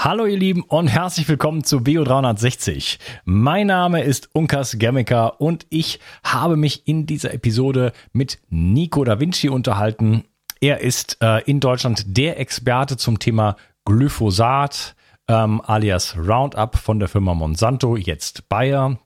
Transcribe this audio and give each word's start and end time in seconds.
Hallo 0.00 0.26
ihr 0.26 0.36
Lieben 0.36 0.62
und 0.62 0.86
herzlich 0.86 1.28
willkommen 1.28 1.64
zu 1.64 1.78
Bio360. 1.78 3.00
Mein 3.24 3.66
Name 3.66 4.04
ist 4.04 4.32
Unkas 4.32 4.78
Germiker 4.78 5.40
und 5.40 5.66
ich 5.70 5.98
habe 6.22 6.56
mich 6.56 6.86
in 6.86 7.04
dieser 7.04 7.34
Episode 7.34 7.92
mit 8.12 8.38
Nico 8.48 9.02
Da 9.02 9.18
Vinci 9.18 9.48
unterhalten. 9.48 10.22
Er 10.60 10.82
ist 10.82 11.18
äh, 11.20 11.42
in 11.50 11.58
Deutschland 11.58 12.16
der 12.16 12.38
Experte 12.38 12.96
zum 12.96 13.18
Thema 13.18 13.56
Glyphosat, 13.84 14.94
ähm, 15.26 15.60
alias 15.62 16.16
Roundup 16.16 16.76
von 16.76 17.00
der 17.00 17.08
Firma 17.08 17.34
Monsanto, 17.34 17.96
jetzt 17.96 18.48
Bayer. 18.48 19.00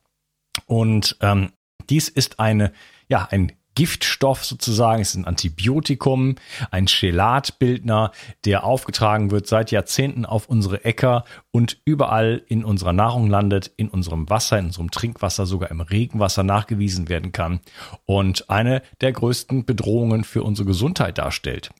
Und 0.67 1.17
ähm, 1.23 1.53
dies 1.89 2.11
ist 2.11 2.39
eine, 2.39 2.71
ja, 3.09 3.27
ein 3.31 3.53
Giftstoff 3.75 4.45
sozusagen, 4.45 5.03
es 5.03 5.11
ist 5.11 5.17
ein 5.17 5.27
Antibiotikum, 5.27 6.37
ein 6.71 6.87
Chelatbildner, 6.87 8.13
der 8.45 8.65
aufgetragen 8.65 9.31
wird 9.31 9.47
seit 9.47 9.71
Jahrzehnten 9.71 10.25
auf 10.27 10.49
unsere 10.49 10.85
Äcker 10.85 11.25
und 11.51 11.81
überall 11.85 12.43
in 12.49 12.65
unserer 12.65 12.93
Nahrung 12.93 13.29
landet, 13.29 13.71
in 13.77 13.89
unserem 13.89 14.29
Wasser, 14.31 14.59
in 14.59 14.67
unserem 14.67 14.91
Trinkwasser, 14.91 15.47
sogar 15.47 15.71
im 15.71 15.81
Regenwasser 15.81 16.43
nachgewiesen 16.43 17.09
werden 17.09 17.33
kann 17.33 17.61
und 18.05 18.51
eine 18.51 18.83
der 19.01 19.13
größten 19.13 19.65
Bedrohungen 19.65 20.25
für 20.25 20.43
unsere 20.43 20.67
Gesundheit 20.67 21.19
darstellt. 21.19 21.71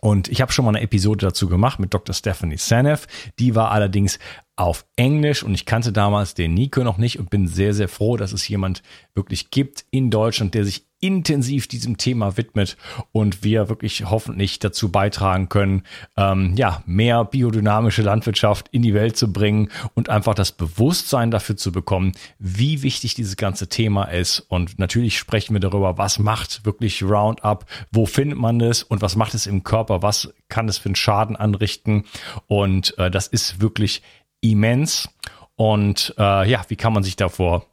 Und 0.00 0.28
ich 0.28 0.40
habe 0.40 0.50
schon 0.50 0.64
mal 0.64 0.70
eine 0.70 0.80
Episode 0.80 1.26
dazu 1.26 1.46
gemacht 1.48 1.78
mit 1.78 1.92
Dr. 1.92 2.14
Stephanie 2.14 2.56
Sanev. 2.56 3.06
Die 3.38 3.54
war 3.54 3.70
allerdings 3.70 4.18
auf 4.56 4.86
Englisch 4.96 5.42
und 5.42 5.54
ich 5.54 5.66
kannte 5.66 5.92
damals 5.92 6.34
den 6.34 6.54
Nico 6.54 6.82
noch 6.82 6.96
nicht 6.96 7.18
und 7.18 7.30
bin 7.30 7.46
sehr, 7.46 7.74
sehr 7.74 7.88
froh, 7.88 8.16
dass 8.16 8.32
es 8.32 8.48
jemand 8.48 8.82
wirklich 9.14 9.50
gibt 9.50 9.84
in 9.90 10.10
Deutschland, 10.10 10.54
der 10.54 10.64
sich 10.64 10.86
intensiv 11.00 11.66
diesem 11.66 11.96
Thema 11.96 12.36
widmet 12.36 12.76
und 13.12 13.42
wir 13.42 13.68
wirklich 13.68 14.04
hoffentlich 14.10 14.58
dazu 14.58 14.92
beitragen 14.92 15.48
können, 15.48 15.82
ähm, 16.16 16.54
ja, 16.56 16.82
mehr 16.86 17.24
biodynamische 17.24 18.02
Landwirtschaft 18.02 18.68
in 18.70 18.82
die 18.82 18.94
Welt 18.94 19.16
zu 19.16 19.32
bringen 19.32 19.70
und 19.94 20.10
einfach 20.10 20.34
das 20.34 20.52
Bewusstsein 20.52 21.30
dafür 21.30 21.56
zu 21.56 21.72
bekommen, 21.72 22.12
wie 22.38 22.82
wichtig 22.82 23.14
dieses 23.14 23.36
ganze 23.36 23.68
Thema 23.68 24.04
ist. 24.04 24.40
Und 24.40 24.78
natürlich 24.78 25.18
sprechen 25.18 25.54
wir 25.54 25.60
darüber, 25.60 25.96
was 25.96 26.18
macht 26.18 26.64
wirklich 26.66 27.02
Roundup, 27.02 27.64
wo 27.90 28.04
findet 28.04 28.38
man 28.38 28.60
es 28.60 28.82
und 28.82 29.00
was 29.00 29.16
macht 29.16 29.34
es 29.34 29.46
im 29.46 29.64
Körper, 29.64 30.02
was 30.02 30.32
kann 30.48 30.68
es 30.68 30.78
für 30.78 30.90
einen 30.90 30.96
Schaden 30.96 31.36
anrichten. 31.36 32.04
Und 32.46 32.96
äh, 32.98 33.10
das 33.10 33.26
ist 33.26 33.60
wirklich 33.60 34.02
immens. 34.42 35.08
Und 35.56 36.14
äh, 36.18 36.48
ja, 36.48 36.64
wie 36.68 36.76
kann 36.76 36.92
man 36.92 37.02
sich 37.02 37.16
davor 37.16 37.66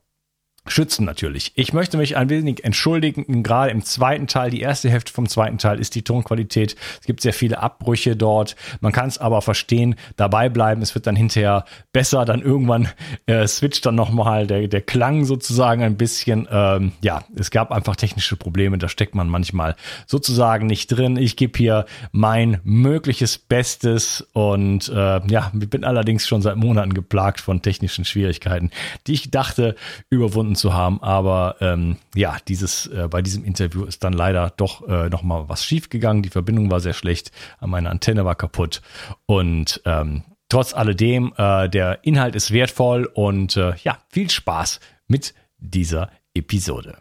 schützen 0.71 1.05
natürlich. 1.05 1.51
Ich 1.55 1.73
möchte 1.73 1.97
mich 1.97 2.17
ein 2.17 2.29
wenig 2.29 2.63
entschuldigen, 2.63 3.43
gerade 3.43 3.71
im 3.71 3.83
zweiten 3.83 4.27
Teil, 4.27 4.49
die 4.49 4.61
erste 4.61 4.89
Hälfte 4.89 5.13
vom 5.13 5.27
zweiten 5.27 5.57
Teil 5.57 5.79
ist 5.79 5.95
die 5.95 6.03
Tonqualität. 6.03 6.75
Es 6.99 7.05
gibt 7.07 7.21
sehr 7.21 7.33
viele 7.33 7.59
Abbrüche 7.59 8.15
dort. 8.15 8.55
Man 8.81 8.91
kann 8.91 9.07
es 9.07 9.17
aber 9.17 9.41
verstehen, 9.41 9.95
dabei 10.15 10.49
bleiben. 10.49 10.81
Es 10.81 10.95
wird 10.95 11.07
dann 11.07 11.15
hinterher 11.15 11.65
besser. 11.93 12.25
Dann 12.25 12.41
irgendwann 12.41 12.89
äh, 13.25 13.47
switcht 13.47 13.85
dann 13.85 13.95
nochmal 13.95 14.47
der, 14.47 14.67
der 14.67 14.81
Klang 14.81 15.25
sozusagen 15.25 15.83
ein 15.83 15.97
bisschen. 15.97 16.47
Ähm, 16.51 16.91
ja, 17.01 17.23
es 17.35 17.51
gab 17.51 17.71
einfach 17.71 17.95
technische 17.95 18.35
Probleme. 18.35 18.77
Da 18.77 18.89
steckt 18.89 19.15
man 19.15 19.29
manchmal 19.29 19.75
sozusagen 20.05 20.67
nicht 20.67 20.87
drin. 20.87 21.17
Ich 21.17 21.35
gebe 21.35 21.57
hier 21.57 21.85
mein 22.11 22.59
mögliches 22.63 23.37
Bestes 23.37 24.27
und 24.33 24.89
äh, 24.89 25.27
ja, 25.27 25.51
ich 25.59 25.69
bin 25.69 25.83
allerdings 25.83 26.27
schon 26.27 26.41
seit 26.41 26.57
Monaten 26.57 26.93
geplagt 26.93 27.41
von 27.41 27.61
technischen 27.61 28.05
Schwierigkeiten, 28.05 28.71
die 29.07 29.13
ich 29.13 29.31
dachte 29.31 29.75
überwunden 30.09 30.55
zu 30.57 30.73
haben. 30.73 31.01
Aber 31.01 31.55
ähm, 31.61 31.97
ja, 32.15 32.37
dieses 32.47 32.87
äh, 32.87 33.07
bei 33.09 33.21
diesem 33.21 33.45
Interview 33.45 33.85
ist 33.85 34.03
dann 34.03 34.13
leider 34.13 34.51
doch 34.57 34.87
äh, 34.87 35.09
noch 35.09 35.23
mal 35.23 35.47
was 35.47 35.63
schiefgegangen. 35.63 36.23
Die 36.23 36.29
Verbindung 36.29 36.69
war 36.69 36.79
sehr 36.79 36.93
schlecht, 36.93 37.31
meine 37.61 37.89
Antenne 37.89 38.25
war 38.25 38.35
kaputt 38.35 38.81
und 39.25 39.81
ähm, 39.85 40.23
trotz 40.49 40.73
alledem 40.73 41.33
äh, 41.37 41.69
der 41.69 42.03
Inhalt 42.03 42.35
ist 42.35 42.51
wertvoll 42.51 43.05
und 43.05 43.55
äh, 43.57 43.73
ja 43.83 43.97
viel 44.09 44.29
Spaß 44.29 44.79
mit 45.07 45.33
dieser 45.59 46.09
Episode. 46.33 46.97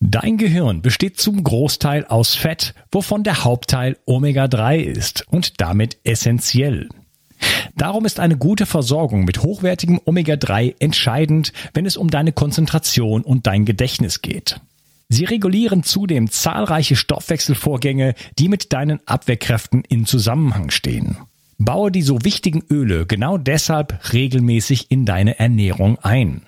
Dein 0.00 0.36
Gehirn 0.36 0.80
besteht 0.80 1.18
zum 1.18 1.42
Großteil 1.42 2.04
aus 2.04 2.36
Fett, 2.36 2.74
wovon 2.92 3.24
der 3.24 3.42
Hauptteil 3.42 3.96
Omega-3 4.06 4.76
ist 4.76 5.26
und 5.28 5.60
damit 5.60 5.98
essentiell. 6.04 6.88
Darum 7.78 8.04
ist 8.06 8.18
eine 8.18 8.36
gute 8.36 8.66
Versorgung 8.66 9.24
mit 9.24 9.44
hochwertigem 9.44 10.00
Omega-3 10.04 10.74
entscheidend, 10.80 11.52
wenn 11.74 11.86
es 11.86 11.96
um 11.96 12.10
deine 12.10 12.32
Konzentration 12.32 13.22
und 13.22 13.46
dein 13.46 13.64
Gedächtnis 13.64 14.20
geht. 14.20 14.60
Sie 15.08 15.24
regulieren 15.24 15.84
zudem 15.84 16.28
zahlreiche 16.28 16.96
Stoffwechselvorgänge, 16.96 18.14
die 18.36 18.48
mit 18.48 18.72
deinen 18.72 18.98
Abwehrkräften 19.06 19.84
in 19.88 20.06
Zusammenhang 20.06 20.70
stehen. 20.70 21.18
Baue 21.58 21.92
die 21.92 22.02
so 22.02 22.18
wichtigen 22.24 22.64
Öle 22.68 23.06
genau 23.06 23.38
deshalb 23.38 24.12
regelmäßig 24.12 24.90
in 24.90 25.06
deine 25.06 25.38
Ernährung 25.38 25.98
ein. 26.00 26.42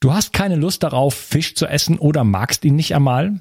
Du 0.00 0.14
hast 0.14 0.32
keine 0.32 0.56
Lust 0.56 0.82
darauf, 0.82 1.14
Fisch 1.14 1.54
zu 1.54 1.66
essen 1.66 1.96
oder 1.96 2.24
magst 2.24 2.64
ihn 2.64 2.74
nicht 2.74 2.92
einmal? 2.92 3.38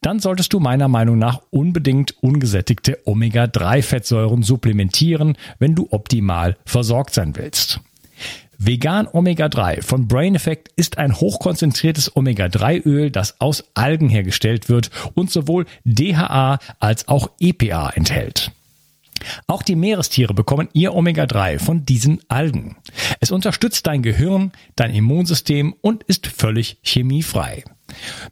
Dann 0.00 0.20
solltest 0.20 0.52
du 0.52 0.60
meiner 0.60 0.88
Meinung 0.88 1.18
nach 1.18 1.40
unbedingt 1.50 2.22
ungesättigte 2.22 2.98
Omega-3-Fettsäuren 3.04 4.42
supplementieren, 4.42 5.36
wenn 5.58 5.74
du 5.74 5.88
optimal 5.90 6.56
versorgt 6.64 7.14
sein 7.14 7.36
willst. 7.36 7.80
Vegan 8.60 9.06
Omega-3 9.06 9.82
von 9.82 10.08
Brain 10.08 10.34
Effect 10.34 10.70
ist 10.74 10.98
ein 10.98 11.14
hochkonzentriertes 11.14 12.16
Omega-3-Öl, 12.16 13.12
das 13.12 13.40
aus 13.40 13.64
Algen 13.74 14.08
hergestellt 14.08 14.68
wird 14.68 14.90
und 15.14 15.30
sowohl 15.30 15.66
DHA 15.84 16.58
als 16.80 17.06
auch 17.06 17.30
EPA 17.38 17.90
enthält. 17.90 18.50
Auch 19.46 19.62
die 19.62 19.76
Meerestiere 19.76 20.34
bekommen 20.34 20.68
ihr 20.72 20.94
Omega-3 20.94 21.60
von 21.60 21.84
diesen 21.84 22.20
Algen. 22.28 22.76
Es 23.20 23.30
unterstützt 23.30 23.86
dein 23.86 24.02
Gehirn, 24.02 24.52
dein 24.74 24.92
Immunsystem 24.92 25.74
und 25.80 26.02
ist 26.04 26.26
völlig 26.26 26.78
chemiefrei. 26.82 27.64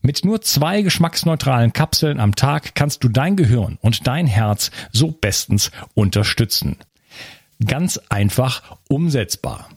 Mit 0.03 0.25
nur 0.25 0.43
zwei 0.43 0.82
geschmacksneutralen 0.82 1.72
Kapseln 1.72 2.21
am 2.21 2.34
Tag 2.34 2.75
kannst 2.75 3.04
du 3.04 3.09
dein 3.09 3.37
Gehirn 3.37 3.78
und 3.81 4.06
dein 4.06 4.27
Herz 4.27 4.71
so 4.93 5.10
bestens 5.10 5.71
unterstützen. 5.94 6.77
Ganz 7.65 7.99
einfach 8.09 8.62
umsetzbar. 8.88 9.69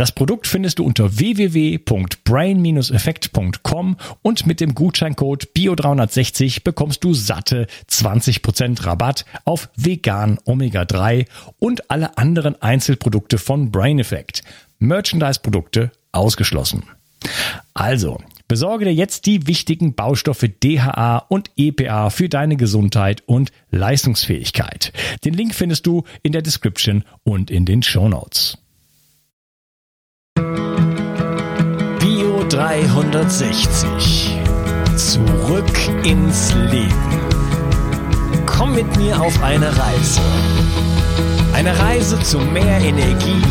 Das 0.00 0.12
Produkt 0.12 0.46
findest 0.46 0.78
du 0.78 0.84
unter 0.84 1.18
www.brain-effekt.com 1.18 3.96
und 4.22 4.46
mit 4.46 4.60
dem 4.60 4.74
Gutscheincode 4.74 5.48
BIO360 5.54 6.64
bekommst 6.64 7.04
du 7.04 7.12
satte 7.12 7.66
20% 7.90 8.86
Rabatt 8.86 9.26
auf 9.44 9.68
vegan 9.76 10.38
Omega-3 10.46 11.26
und 11.58 11.90
alle 11.90 12.16
anderen 12.16 12.62
Einzelprodukte 12.62 13.36
von 13.36 13.70
Brain 13.70 13.98
Effect. 13.98 14.42
Merchandise-Produkte 14.78 15.92
ausgeschlossen. 16.12 16.84
Also, 17.74 18.22
Besorge 18.50 18.84
dir 18.84 18.92
jetzt 18.92 19.26
die 19.26 19.46
wichtigen 19.46 19.94
Baustoffe 19.94 20.48
DHA 20.48 21.18
und 21.28 21.52
EPA 21.56 22.10
für 22.10 22.28
deine 22.28 22.56
Gesundheit 22.56 23.22
und 23.26 23.52
Leistungsfähigkeit. 23.70 24.92
Den 25.24 25.34
Link 25.34 25.54
findest 25.54 25.86
du 25.86 26.02
in 26.24 26.32
der 26.32 26.42
Description 26.42 27.04
und 27.22 27.52
in 27.52 27.64
den 27.64 27.84
Show 27.84 28.08
Notes. 28.08 28.58
Bio 32.00 32.44
360. 32.48 34.36
Zurück 34.96 36.04
ins 36.04 36.52
Leben. 36.72 37.20
Komm 38.46 38.74
mit 38.74 38.96
mir 38.96 39.20
auf 39.20 39.40
eine 39.44 39.68
Reise. 39.68 40.20
Eine 41.52 41.78
Reise 41.78 42.18
zu 42.24 42.40
mehr 42.40 42.80
Energie 42.80 43.44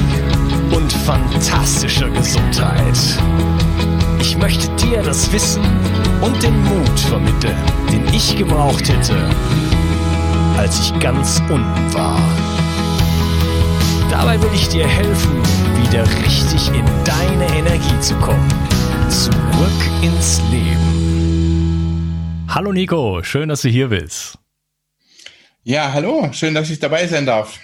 und 0.76 0.92
fantastischer 0.92 2.10
Gesundheit. 2.10 2.98
Ich 4.22 4.38
möchte 4.38 4.68
dir 4.76 5.02
das 5.02 5.32
Wissen 5.32 5.64
und 6.22 6.44
den 6.44 6.62
Mut 6.64 7.00
vermitteln, 7.00 7.56
den 7.92 8.06
ich 8.14 8.36
gebraucht 8.36 8.90
hätte, 8.90 9.16
als 10.58 10.80
ich 10.80 11.00
ganz 11.00 11.40
unten 11.50 11.94
war. 11.94 12.20
Dabei 14.10 14.42
will 14.42 14.50
ich 14.54 14.68
dir 14.68 14.86
helfen, 14.88 15.42
wieder 15.84 16.06
richtig 16.24 16.68
in 16.68 16.86
deine 17.06 17.48
Energie 17.58 18.00
zu 18.02 18.14
kommen. 18.16 18.50
Zurück 19.10 19.82
ins 20.02 20.42
Leben. 20.52 22.46
Hallo 22.50 22.74
Nico, 22.74 23.24
schön, 23.24 23.48
dass 23.48 23.62
du 23.62 23.70
hier 23.70 23.88
bist. 23.88 24.38
Ja, 25.64 25.94
hallo, 25.94 26.30
schön, 26.34 26.54
dass 26.54 26.70
ich 26.70 26.80
dabei 26.80 27.08
sein 27.08 27.26
darf. 27.26 27.58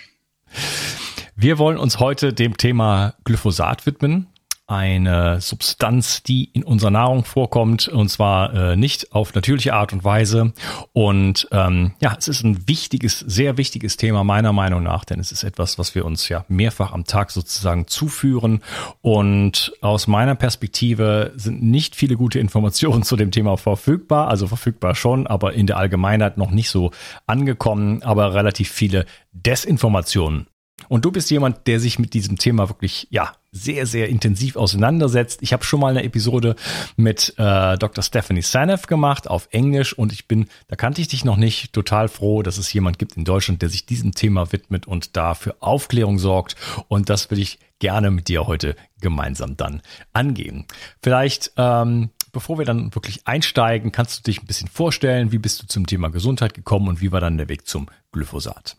Wir 1.35 1.57
wollen 1.57 1.77
uns 1.77 1.99
heute 1.99 2.31
dem 2.33 2.55
Thema 2.55 3.15
Glyphosat 3.25 3.85
widmen 3.85 4.27
eine 4.67 5.41
Substanz, 5.41 6.23
die 6.23 6.45
in 6.45 6.63
unserer 6.63 6.91
Nahrung 6.91 7.23
vorkommt, 7.23 7.87
und 7.87 8.09
zwar 8.09 8.53
äh, 8.53 8.75
nicht 8.75 9.11
auf 9.11 9.33
natürliche 9.35 9.73
Art 9.73 9.93
und 9.93 10.03
Weise. 10.03 10.53
Und 10.91 11.47
ähm, 11.51 11.93
ja, 12.01 12.15
es 12.17 12.27
ist 12.27 12.43
ein 12.43 12.67
wichtiges, 12.67 13.19
sehr 13.19 13.57
wichtiges 13.57 13.97
Thema 13.97 14.23
meiner 14.23 14.53
Meinung 14.53 14.81
nach, 14.81 15.05
denn 15.05 15.19
es 15.19 15.31
ist 15.31 15.43
etwas, 15.43 15.77
was 15.77 15.93
wir 15.93 16.05
uns 16.05 16.29
ja 16.29 16.45
mehrfach 16.47 16.93
am 16.93 17.05
Tag 17.05 17.31
sozusagen 17.31 17.87
zuführen. 17.87 18.61
Und 19.01 19.73
aus 19.81 20.07
meiner 20.07 20.35
Perspektive 20.35 21.33
sind 21.35 21.61
nicht 21.61 21.95
viele 21.95 22.15
gute 22.15 22.39
Informationen 22.39 23.03
zu 23.03 23.15
dem 23.15 23.31
Thema 23.31 23.57
verfügbar, 23.57 24.29
also 24.29 24.47
verfügbar 24.47 24.95
schon, 24.95 25.27
aber 25.27 25.53
in 25.53 25.67
der 25.67 25.77
Allgemeinheit 25.77 26.37
noch 26.37 26.51
nicht 26.51 26.69
so 26.69 26.91
angekommen, 27.27 28.01
aber 28.01 28.33
relativ 28.33 28.71
viele 28.71 29.05
Desinformationen 29.31 30.47
Und 30.87 31.05
du 31.05 31.11
bist 31.11 31.29
jemand, 31.31 31.67
der 31.67 31.79
sich 31.79 31.99
mit 31.99 32.13
diesem 32.13 32.37
Thema 32.37 32.69
wirklich, 32.69 33.07
ja, 33.09 33.33
sehr, 33.55 33.85
sehr 33.85 34.09
intensiv 34.09 34.57
auseinandersetzt. 34.57 35.41
Ich 35.41 35.53
habe 35.53 35.63
schon 35.63 35.79
mal 35.79 35.89
eine 35.89 36.03
Episode 36.03 36.55
mit 36.97 37.33
äh, 37.37 37.77
Dr. 37.77 38.03
Stephanie 38.03 38.41
Sanev 38.41 38.87
gemacht 38.87 39.29
auf 39.29 39.47
Englisch 39.51 39.93
und 39.93 40.11
ich 40.11 40.27
bin, 40.27 40.47
da 40.67 40.75
kannte 40.75 40.99
ich 40.99 41.07
dich 41.07 41.23
noch 41.23 41.37
nicht, 41.37 41.71
total 41.71 42.09
froh, 42.09 42.43
dass 42.43 42.57
es 42.57 42.71
jemand 42.73 42.99
gibt 42.99 43.15
in 43.15 43.23
Deutschland, 43.23 43.61
der 43.61 43.69
sich 43.69 43.85
diesem 43.85 44.13
Thema 44.13 44.51
widmet 44.51 44.87
und 44.87 45.15
da 45.15 45.33
für 45.35 45.55
Aufklärung 45.61 46.19
sorgt. 46.19 46.55
Und 46.89 47.09
das 47.09 47.31
will 47.31 47.39
ich 47.39 47.59
gerne 47.79 48.11
mit 48.11 48.27
dir 48.27 48.45
heute 48.45 48.75
gemeinsam 48.99 49.55
dann 49.55 49.81
angehen. 50.11 50.65
Vielleicht 51.01 51.53
ähm, 51.55 52.09
bevor 52.33 52.57
wir 52.57 52.65
dann 52.65 52.93
wirklich 52.93 53.25
einsteigen, 53.25 53.93
kannst 53.93 54.19
du 54.19 54.23
dich 54.23 54.43
ein 54.43 54.45
bisschen 54.45 54.67
vorstellen, 54.67 55.31
wie 55.31 55.37
bist 55.37 55.63
du 55.63 55.67
zum 55.67 55.87
Thema 55.87 56.09
Gesundheit 56.09 56.53
gekommen 56.53 56.89
und 56.89 56.99
wie 56.99 57.13
war 57.13 57.21
dann 57.21 57.37
der 57.37 57.47
Weg 57.47 57.65
zum 57.65 57.87
Glyphosat? 58.11 58.75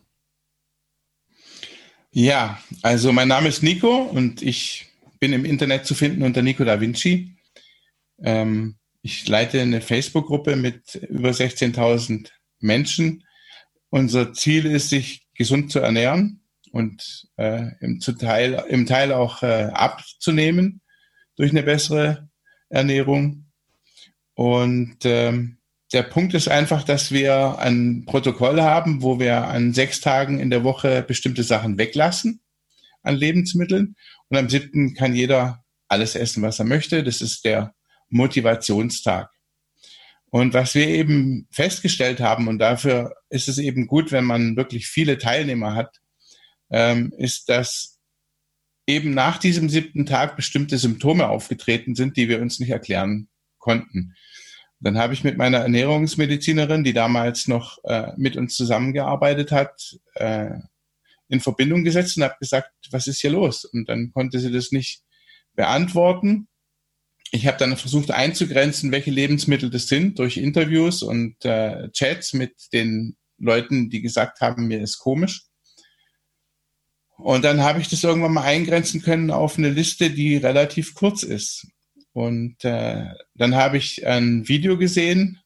Ja, 2.18 2.58
also 2.80 3.12
mein 3.12 3.28
Name 3.28 3.50
ist 3.50 3.62
Nico 3.62 4.04
und 4.04 4.40
ich 4.40 4.86
bin 5.20 5.34
im 5.34 5.44
Internet 5.44 5.84
zu 5.84 5.94
finden 5.94 6.22
unter 6.22 6.40
Nico 6.40 6.64
da 6.64 6.80
Vinci. 6.80 7.36
Ähm, 8.22 8.76
ich 9.02 9.28
leite 9.28 9.60
eine 9.60 9.82
Facebook-Gruppe 9.82 10.56
mit 10.56 10.94
über 11.10 11.28
16.000 11.28 12.30
Menschen. 12.58 13.22
Unser 13.90 14.32
Ziel 14.32 14.64
ist, 14.64 14.88
sich 14.88 15.26
gesund 15.34 15.70
zu 15.70 15.80
ernähren 15.80 16.40
und 16.72 17.28
äh, 17.36 17.72
im, 17.80 18.00
Teil, 18.00 18.64
im 18.66 18.86
Teil 18.86 19.12
auch 19.12 19.42
äh, 19.42 19.68
abzunehmen 19.74 20.80
durch 21.36 21.50
eine 21.50 21.64
bessere 21.64 22.30
Ernährung. 22.70 23.44
Und 24.32 25.00
ähm, 25.04 25.58
der 25.92 26.02
Punkt 26.02 26.34
ist 26.34 26.48
einfach, 26.48 26.82
dass 26.82 27.12
wir 27.12 27.58
ein 27.58 28.04
Protokoll 28.06 28.60
haben, 28.60 29.02
wo 29.02 29.20
wir 29.20 29.44
an 29.46 29.72
sechs 29.72 30.00
Tagen 30.00 30.40
in 30.40 30.50
der 30.50 30.64
Woche 30.64 31.02
bestimmte 31.02 31.42
Sachen 31.42 31.78
weglassen 31.78 32.40
an 33.02 33.16
Lebensmitteln. 33.16 33.96
Und 34.28 34.36
am 34.36 34.48
siebten 34.48 34.94
kann 34.94 35.14
jeder 35.14 35.64
alles 35.88 36.16
essen, 36.16 36.42
was 36.42 36.58
er 36.58 36.64
möchte. 36.64 37.04
Das 37.04 37.20
ist 37.20 37.44
der 37.44 37.74
Motivationstag. 38.08 39.30
Und 40.30 40.54
was 40.54 40.74
wir 40.74 40.88
eben 40.88 41.46
festgestellt 41.52 42.20
haben, 42.20 42.48
und 42.48 42.58
dafür 42.58 43.14
ist 43.30 43.48
es 43.48 43.58
eben 43.58 43.86
gut, 43.86 44.10
wenn 44.10 44.24
man 44.24 44.56
wirklich 44.56 44.88
viele 44.88 45.18
Teilnehmer 45.18 45.74
hat, 45.74 46.00
ähm, 46.70 47.12
ist, 47.16 47.48
dass 47.48 48.00
eben 48.88 49.14
nach 49.14 49.38
diesem 49.38 49.68
siebten 49.68 50.04
Tag 50.04 50.36
bestimmte 50.36 50.78
Symptome 50.78 51.28
aufgetreten 51.28 51.94
sind, 51.94 52.16
die 52.16 52.28
wir 52.28 52.40
uns 52.40 52.58
nicht 52.58 52.70
erklären 52.70 53.28
konnten. 53.58 54.14
Dann 54.80 54.98
habe 54.98 55.14
ich 55.14 55.24
mit 55.24 55.38
meiner 55.38 55.58
Ernährungsmedizinerin, 55.58 56.84
die 56.84 56.92
damals 56.92 57.48
noch 57.48 57.82
äh, 57.84 58.12
mit 58.16 58.36
uns 58.36 58.56
zusammengearbeitet 58.56 59.50
hat, 59.50 59.96
äh, 60.14 60.50
in 61.28 61.40
Verbindung 61.40 61.82
gesetzt 61.82 62.16
und 62.16 62.24
habe 62.24 62.36
gesagt, 62.38 62.70
was 62.90 63.06
ist 63.06 63.20
hier 63.20 63.30
los? 63.30 63.64
Und 63.64 63.88
dann 63.88 64.12
konnte 64.12 64.38
sie 64.38 64.52
das 64.52 64.72
nicht 64.72 65.02
beantworten. 65.54 66.48
Ich 67.32 67.46
habe 67.46 67.58
dann 67.58 67.76
versucht 67.76 68.10
einzugrenzen, 68.10 68.92
welche 68.92 69.10
Lebensmittel 69.10 69.70
das 69.70 69.88
sind, 69.88 70.18
durch 70.18 70.36
Interviews 70.36 71.02
und 71.02 71.44
äh, 71.44 71.90
Chats 71.90 72.34
mit 72.34 72.54
den 72.72 73.16
Leuten, 73.38 73.90
die 73.90 74.00
gesagt 74.00 74.40
haben, 74.40 74.68
mir 74.68 74.80
ist 74.80 74.98
komisch. 74.98 75.46
Und 77.16 77.44
dann 77.44 77.62
habe 77.62 77.80
ich 77.80 77.88
das 77.88 78.04
irgendwann 78.04 78.34
mal 78.34 78.44
eingrenzen 78.44 79.02
können 79.02 79.30
auf 79.30 79.58
eine 79.58 79.70
Liste, 79.70 80.10
die 80.10 80.36
relativ 80.36 80.94
kurz 80.94 81.22
ist. 81.22 81.66
Und 82.16 82.64
äh, 82.64 83.10
dann 83.34 83.54
habe 83.56 83.76
ich 83.76 84.06
ein 84.06 84.48
Video 84.48 84.78
gesehen 84.78 85.38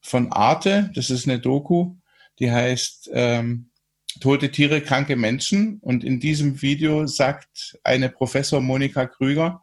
von 0.00 0.32
Arte, 0.32 0.90
das 0.96 1.08
ist 1.08 1.28
eine 1.28 1.38
Doku, 1.38 1.94
die 2.40 2.50
heißt 2.50 3.10
ähm, 3.12 3.70
Tote 4.20 4.50
Tiere, 4.50 4.80
kranke 4.80 5.14
Menschen. 5.14 5.78
Und 5.78 6.02
in 6.02 6.18
diesem 6.18 6.62
Video 6.62 7.06
sagt 7.06 7.78
eine 7.84 8.08
Professor 8.08 8.60
Monika 8.60 9.06
Krüger, 9.06 9.62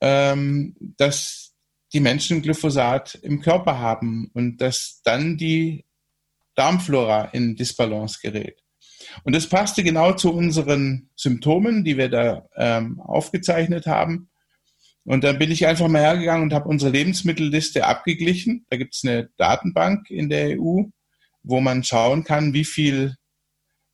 ähm, 0.00 0.76
dass 0.78 1.56
die 1.92 1.98
Menschen 1.98 2.40
Glyphosat 2.40 3.16
im 3.16 3.40
Körper 3.40 3.80
haben 3.80 4.30
und 4.32 4.58
dass 4.58 5.00
dann 5.02 5.36
die 5.36 5.86
Darmflora 6.54 7.24
in 7.32 7.56
Disbalance 7.56 8.20
gerät. 8.22 8.62
Und 9.24 9.34
das 9.34 9.48
passte 9.48 9.82
genau 9.82 10.12
zu 10.12 10.32
unseren 10.32 11.10
Symptomen, 11.16 11.82
die 11.82 11.96
wir 11.96 12.10
da 12.10 12.46
ähm, 12.54 13.00
aufgezeichnet 13.00 13.88
haben. 13.88 14.29
Und 15.10 15.24
dann 15.24 15.40
bin 15.40 15.50
ich 15.50 15.66
einfach 15.66 15.88
mal 15.88 16.02
hergegangen 16.02 16.44
und 16.44 16.52
habe 16.52 16.68
unsere 16.68 16.92
Lebensmittelliste 16.92 17.84
abgeglichen. 17.84 18.64
Da 18.70 18.76
gibt 18.76 18.94
es 18.94 19.02
eine 19.02 19.28
Datenbank 19.38 20.08
in 20.08 20.28
der 20.28 20.56
EU, 20.56 20.84
wo 21.42 21.60
man 21.60 21.82
schauen 21.82 22.22
kann, 22.22 22.52
wie 22.52 22.64
viel 22.64 23.16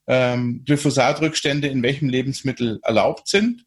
ähm, 0.07 0.63
Glyphosatrückstände 0.67 1.69
in 1.69 1.83
welchem 1.83 2.11
Lebensmittel 2.11 2.81
erlaubt 2.83 3.29
sind. 3.29 3.65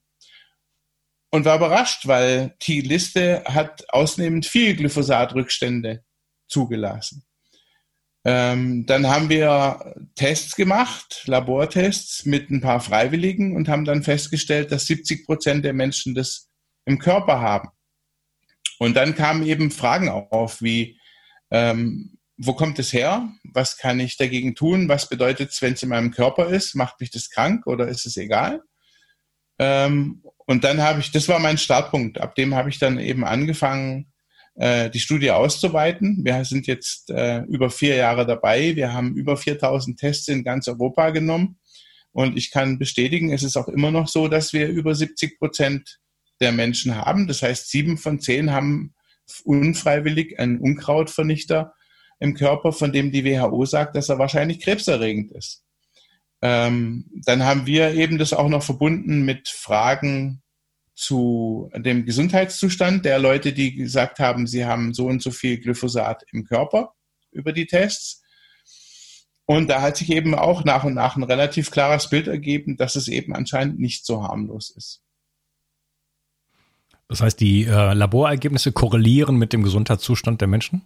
Und 1.31 1.46
war 1.46 1.56
überrascht, 1.57 2.06
weil 2.06 2.56
die 2.62 2.81
Liste 2.81 3.44
hat 3.46 3.84
ausnehmend 3.92 4.46
viel 4.46 4.75
Glyphosatrückstände 4.75 6.04
zugelassen. 6.48 7.24
Ähm, 8.25 8.86
dann 8.86 9.07
haben 9.07 9.30
wir 9.30 9.96
Tests 10.13 10.56
gemacht, 10.56 11.24
Labortests 11.25 12.28
mit 12.28 12.51
ein 12.51 12.62
paar 12.62 12.80
Freiwilligen 12.80 13.56
und 13.56 13.69
haben 13.69 13.86
dann 13.86 14.04
festgestellt, 14.04 14.72
dass 14.72 14.86
70 14.86 15.25
Prozent 15.25 15.66
der 15.66 15.74
Menschen 15.74 16.13
das 16.13 16.49
im 16.89 17.00
Körper 17.00 17.39
haben. 17.39 17.69
Und 18.80 18.95
dann 18.95 19.15
kamen 19.15 19.45
eben 19.45 19.71
Fragen 19.71 20.09
auf, 20.09 20.62
wie, 20.62 21.00
ähm, 21.51 22.18
wo 22.38 22.53
kommt 22.53 22.80
es 22.80 22.94
her? 22.94 23.30
Was 23.44 23.77
kann 23.77 24.00
ich 24.00 24.18
dagegen 24.18 24.56
tun? 24.56 24.89
Was 24.89 25.09
bedeutet 25.09 25.51
es, 25.51 25.62
wenn 25.62 25.74
es 25.74 25.83
in 25.83 25.89
meinem 25.89 26.12
Körper 26.12 26.47
ist? 26.47 26.75
Macht 26.75 27.00
mich 27.00 27.12
das 27.12 27.30
krank 27.30 27.68
oder 27.68 27.88
ist 27.88 28.06
es 28.06 28.18
egal? 28.18 28.62
Ähm, 29.59 30.24
und 30.45 30.63
dann 30.63 30.81
habe 30.81 31.01
ich, 31.01 31.12
das 31.12 31.27
war 31.27 31.39
mein 31.39 31.57
Startpunkt. 31.57 32.19
Ab 32.19 32.36
dem 32.36 32.56
habe 32.56 32.69
ich 32.69 32.80
dann 32.80 32.97
eben 32.97 33.25
angefangen, 33.25 34.12
äh, 34.56 34.89
die 34.89 35.00
Studie 35.00 35.31
auszuweiten. 35.31 36.24
Wir 36.24 36.44
sind 36.45 36.65
jetzt 36.65 37.12
äh, 37.12 37.41
über 37.44 37.69
vier 37.69 37.95
Jahre 37.95 38.25
dabei. 38.25 38.75
Wir 38.75 38.94
haben 38.94 39.15
über 39.15 39.38
4000 39.38 40.00
Tests 40.00 40.27
in 40.30 40.44
ganz 40.44 40.68
Europa 40.68 41.09
genommen. 41.12 41.59
Und 42.12 42.38
ich 42.38 42.50
kann 42.51 42.80
bestätigen, 42.80 43.31
es 43.31 43.44
ist 43.44 43.57
auch 43.57 43.68
immer 43.68 43.91
noch 43.91 44.07
so, 44.07 44.27
dass 44.27 44.53
wir 44.53 44.68
über 44.69 44.95
70 44.95 45.38
Prozent 45.38 46.00
der 46.41 46.51
Menschen 46.51 46.95
haben. 46.95 47.27
Das 47.27 47.41
heißt, 47.41 47.69
sieben 47.69 47.97
von 47.97 48.19
zehn 48.19 48.51
haben 48.51 48.94
unfreiwillig 49.44 50.39
einen 50.39 50.59
Unkrautvernichter 50.59 51.74
im 52.19 52.33
Körper, 52.33 52.71
von 52.71 52.91
dem 52.91 53.12
die 53.12 53.24
WHO 53.24 53.65
sagt, 53.65 53.95
dass 53.95 54.09
er 54.09 54.19
wahrscheinlich 54.19 54.59
krebserregend 54.59 55.31
ist. 55.31 55.63
Ähm, 56.41 57.09
dann 57.25 57.44
haben 57.44 57.65
wir 57.65 57.93
eben 57.93 58.17
das 58.17 58.34
auch 58.34 58.50
noch 58.50 58.63
verbunden 58.63 59.24
mit 59.24 59.50
Fragen 59.50 60.41
zu 60.96 61.69
dem 61.75 62.05
Gesundheitszustand 62.05 63.05
der 63.05 63.19
Leute, 63.19 63.53
die 63.53 63.75
gesagt 63.75 64.19
haben, 64.19 64.48
sie 64.48 64.65
haben 64.65 64.93
so 64.93 65.05
und 65.05 65.22
so 65.22 65.31
viel 65.31 65.58
Glyphosat 65.58 66.25
im 66.31 66.43
Körper 66.43 66.93
über 67.31 67.53
die 67.53 67.67
Tests. 67.67 68.22
Und 69.46 69.69
da 69.69 69.81
hat 69.81 69.98
sich 69.98 70.12
eben 70.12 70.36
auch 70.36 70.63
nach 70.63 70.84
und 70.84 70.93
nach 70.93 71.15
ein 71.15 71.24
relativ 71.24 71.72
klares 71.72 72.10
Bild 72.10 72.27
ergeben, 72.27 72.77
dass 72.77 72.96
es 72.96 73.08
eben 73.08 73.34
anscheinend 73.34 73.79
nicht 73.79 74.05
so 74.05 74.24
harmlos 74.24 74.69
ist. 74.75 75.01
Das 77.10 77.22
heißt, 77.22 77.39
die 77.39 77.66
äh, 77.66 77.94
Laborergebnisse 77.94 78.72
korrelieren 78.72 79.36
mit 79.38 79.51
dem 79.51 79.63
Gesundheitszustand 79.63 80.39
der 80.42 80.48
Menschen? 80.48 80.84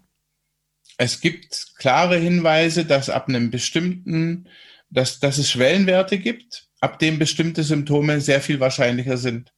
Es 0.98 1.22
gibt 1.22 1.74
klare 1.78 2.18
Hinweise, 2.18 2.86
dass 2.86 3.10
ab 3.10 3.28
einem 3.28 3.52
bestimmten, 3.52 4.48
dass, 4.90 5.20
dass 5.20 5.38
es 5.38 5.52
Schwellenwerte 5.52 6.18
gibt, 6.18 6.70
ab 6.80 6.98
dem 7.00 7.20
bestimmte 7.20 7.64
Symptome 7.64 8.22
sehr 8.22 8.42
viel 8.42 8.60
wahrscheinlicher 8.60 9.18
sind 9.18 9.54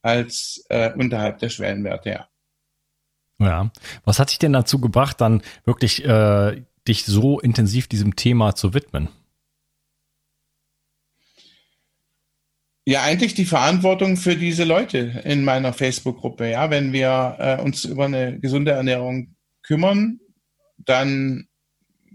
als 0.00 0.64
äh, 0.68 0.92
unterhalb 0.92 1.40
der 1.40 1.48
Schwellenwerte, 1.48 2.10
ja. 2.10 2.28
Ja. 3.38 3.70
Was 4.04 4.18
hat 4.18 4.30
dich 4.30 4.38
denn 4.38 4.52
dazu 4.52 4.80
gebracht, 4.80 5.20
dann 5.20 5.42
wirklich 5.64 6.04
äh, 6.04 6.62
dich 6.86 7.04
so 7.04 7.40
intensiv 7.40 7.88
diesem 7.88 8.16
Thema 8.16 8.54
zu 8.54 8.72
widmen? 8.72 9.08
Ja 12.86 13.02
eigentlich 13.02 13.34
die 13.34 13.44
Verantwortung 13.44 14.16
für 14.16 14.36
diese 14.36 14.64
Leute 14.64 15.20
in 15.24 15.44
meiner 15.44 15.72
Facebook-Gruppe. 15.72 16.50
Ja, 16.50 16.70
wenn 16.70 16.92
wir 16.92 17.36
äh, 17.38 17.60
uns 17.60 17.84
über 17.84 18.06
eine 18.06 18.38
gesunde 18.38 18.70
Ernährung 18.70 19.34
kümmern, 19.62 20.20
dann 20.78 21.48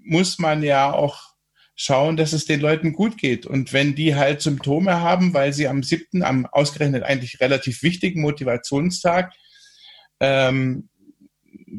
muss 0.04 0.40
man 0.40 0.64
ja 0.64 0.92
auch 0.92 1.32
schauen, 1.76 2.16
dass 2.16 2.32
es 2.32 2.46
den 2.46 2.62
Leuten 2.62 2.94
gut 2.94 3.18
geht. 3.18 3.46
Und 3.46 3.74
wenn 3.74 3.96
die 3.96 4.16
halt 4.16 4.42
Symptome 4.42 5.02
haben, 5.02 5.34
weil 5.34 5.52
sie 5.52 5.68
am 5.68 5.84
siebten, 5.84 6.24
am 6.24 6.46
ausgerechnet 6.46 7.04
eigentlich 7.04 7.42
relativ 7.42 7.84
wichtigen 7.84 8.22
Motivationstag 8.22 9.34
ähm, 10.22 10.90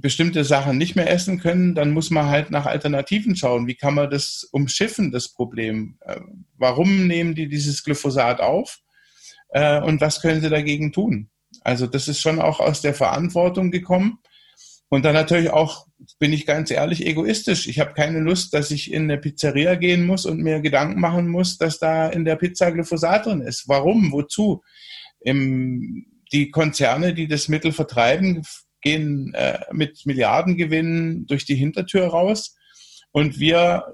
bestimmte 0.01 0.45
Sachen 0.45 0.79
nicht 0.79 0.97
mehr 0.97 1.11
essen 1.11 1.39
können, 1.39 1.75
dann 1.75 1.91
muss 1.91 2.11
man 2.11 2.27
halt 2.27 2.51
nach 2.51 2.67
Alternativen 2.67 3.37
schauen. 3.37 3.67
Wie 3.67 3.75
kann 3.75 3.95
man 3.95 4.11
das 4.11 4.49
umschiffen, 4.51 5.13
das 5.13 5.33
Problem? 5.33 5.99
Äh, 6.01 6.21
warum 6.57 7.07
nehmen 7.07 7.35
die 7.35 7.49
dieses 7.49 7.85
Glyphosat 7.85 8.41
auf? 8.41 8.79
Äh, 9.51 9.81
und 9.81 10.01
was 10.01 10.21
können 10.21 10.41
sie 10.41 10.51
dagegen 10.51 10.93
tun? 10.93 11.29
Also 11.61 11.87
das 11.87 12.09
ist 12.09 12.21
schon 12.21 12.41
auch 12.41 12.61
aus 12.61 12.81
der 12.81 12.95
Verantwortung 12.95 13.71
gekommen. 13.71 14.19
Und 14.89 15.05
dann 15.05 15.15
natürlich 15.15 15.51
auch, 15.51 15.87
bin 16.19 16.33
ich 16.33 16.45
ganz 16.45 16.71
ehrlich, 16.71 17.07
egoistisch. 17.07 17.67
Ich 17.67 17.81
habe 17.81 17.95
keine 17.95 18.21
Lust, 18.21 18.53
dass 18.53 18.71
ich 18.71 18.93
in 18.93 19.05
eine 19.05 19.19
Pizzeria 19.19 19.75
gehen 19.75 20.07
muss 20.07 20.27
und 20.27 20.43
mir 20.43 20.61
Gedanken 20.61 21.01
machen 21.01 21.29
muss, 21.29 21.57
dass 21.57 21.79
da 21.79 22.09
in 22.09 22.25
der 22.25 22.37
Pizza 22.37 22.71
Glyphosat 22.71 23.27
drin 23.27 23.41
ist. 23.41 23.69
Warum? 23.69 24.13
Wozu? 24.13 24.63
Im, 25.21 26.07
die 26.33 26.51
Konzerne, 26.51 27.15
die 27.15 27.27
das 27.27 27.49
Mittel 27.49 27.73
vertreiben, 27.73 28.43
gehen 28.83 29.33
äh, 29.35 29.61
mit 29.73 30.05
Milliardengewinnen 30.05 31.27
durch 31.27 31.45
die 31.45 31.55
Hintertür 31.55 32.09
raus. 32.09 32.57
Und 33.13 33.39
wir 33.39 33.85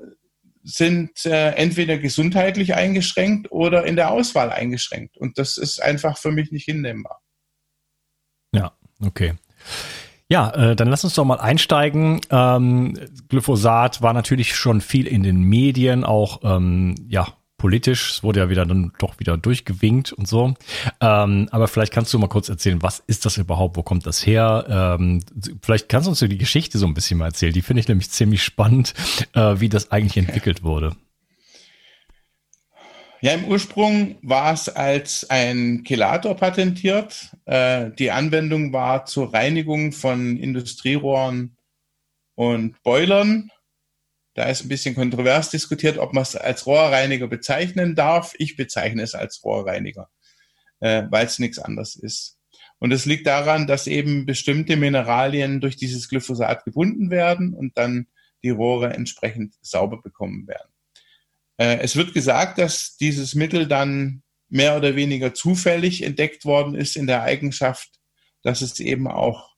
sind 0.65 1.25
äh, 1.25 1.53
entweder 1.53 1.99
gesundheitlich 1.99 2.75
eingeschränkt 2.75 3.51
oder 3.51 3.87
in 3.87 3.97
der 3.97 4.11
Auswahl 4.11 4.51
eingeschränkt. 4.51 5.17
Und 5.17 5.39
das 5.39 5.57
ist 5.57 5.83
einfach 5.83 6.19
für 6.19 6.31
mich 6.31 6.53
nicht 6.53 6.65
hinnehmbar. 6.65 7.23
Ja, 8.53 8.73
okay. 9.01 9.35
Ja, 10.31 10.51
äh, 10.51 10.77
dann 10.77 10.89
lass 10.89 11.05
uns 11.05 11.15
doch 11.15 11.25
mal 11.25 11.41
einsteigen. 11.41 12.21
Ähm, 12.31 12.99
Glyphosat 13.29 14.03
war 14.03 14.13
natürlich 14.13 14.55
schon 14.55 14.83
viel 14.83 15.07
in 15.07 15.23
den 15.23 15.43
Medien, 15.43 16.05
auch 16.05 16.41
ähm, 16.43 16.95
ja 17.09 17.38
politisch. 17.59 18.13
Es 18.13 18.23
wurde 18.23 18.41
ja 18.41 18.49
wieder 18.49 18.65
dann 18.65 18.93
doch 18.99 19.21
wieder 19.21 19.37
durchgewinkt 19.37 20.13
und 20.13 20.27
so. 20.27 20.55
Ähm, 21.01 21.49
aber 21.51 21.69
vielleicht 21.69 21.93
kannst 21.93 22.15
du 22.15 22.19
mal 22.19 22.29
kurz 22.29 22.49
erzählen, 22.49 22.81
was 22.83 23.03
ist 23.07 23.27
das 23.27 23.37
überhaupt? 23.37 23.77
Wo 23.77 23.83
kommt 23.83 24.07
das 24.07 24.27
her? 24.27 24.97
Ähm, 24.99 25.23
vielleicht 25.61 25.89
kannst 25.89 26.07
du 26.07 26.11
uns 26.11 26.21
die 26.21 26.39
Geschichte 26.39 26.79
so 26.79 26.87
ein 26.87 26.95
bisschen 26.95 27.19
mal 27.19 27.27
erzählen. 27.27 27.53
Die 27.53 27.63
finde 27.63 27.81
ich 27.81 27.89
nämlich 27.89 28.11
ziemlich 28.11 28.43
spannend, 28.43 28.95
äh, 29.35 29.57
wie 29.59 29.69
das 29.69 29.91
eigentlich 29.91 30.17
entwickelt 30.17 30.63
wurde. 30.63 30.97
Ja, 33.21 33.33
im 33.33 33.47
Ursprung 33.47 34.17
war 34.23 34.53
es 34.53 34.69
als 34.69 35.29
ein 35.29 35.83
Chelator 35.85 36.37
patentiert. 36.37 37.31
Äh, 37.47 37.91
die 37.99 38.13
Anwendung 38.13 38.73
war 38.73 39.07
zur 39.07 39.35
Reinigung 39.35 39.91
von 39.91 40.37
Industrierohren 40.37 41.57
und 42.37 42.81
Boilern. 42.85 43.51
Da 44.39 44.45
ist 44.45 44.65
ein 44.65 44.69
bisschen 44.69 44.95
kontrovers 44.95 45.51
diskutiert, 45.51 45.99
ob 45.99 46.13
man 46.13 46.23
es 46.23 46.37
als 46.37 46.65
Rohrreiniger 46.65 47.27
bezeichnen 47.27 47.97
darf. 47.97 48.37
Ich 48.39 48.55
bezeichne 48.55 49.03
es 49.03 49.17
als 49.17 49.43
Rohrreiniger, 49.43 50.11
äh, 50.79 51.03
weil 51.11 51.27
es 51.27 51.41
nichts 51.41 51.59
anderes 51.59 51.97
ist. 51.97 52.39
Und 52.79 52.93
es 52.93 53.05
liegt 53.05 53.27
daran, 53.27 53.67
dass 53.67 53.89
eben 53.89 54.27
bestimmte 54.27 54.77
Mineralien 54.77 55.61
durch 55.61 55.75
dieses 55.75 56.09
Glyphosat 56.09 56.65
gebunden 56.65 57.11
werden 57.11 57.53
und 57.53 57.77
dann 57.77 58.07
die 58.45 58.51
Rohre 58.51 58.93
entsprechend 58.93 59.57
sauber 59.61 60.01
bekommen 60.01 60.47
werden. 60.47 60.71
Äh, 61.57 61.79
es 61.81 61.97
wird 61.97 62.15
gesagt, 62.15 62.59
dass 62.59 62.97
dieses 62.97 63.35
Mittel 63.35 63.67
dann 63.67 64.23
mehr 64.49 64.77
oder 64.77 64.95
weniger 64.95 65.35
zufällig 65.35 66.05
entdeckt 66.05 66.45
worden 66.45 66.77
ist 66.77 66.95
in 66.95 67.09
der 67.09 67.23
Eigenschaft, 67.23 67.99
dass 68.45 68.63
es 68.63 68.79
eben 68.79 69.09
auch 69.09 69.57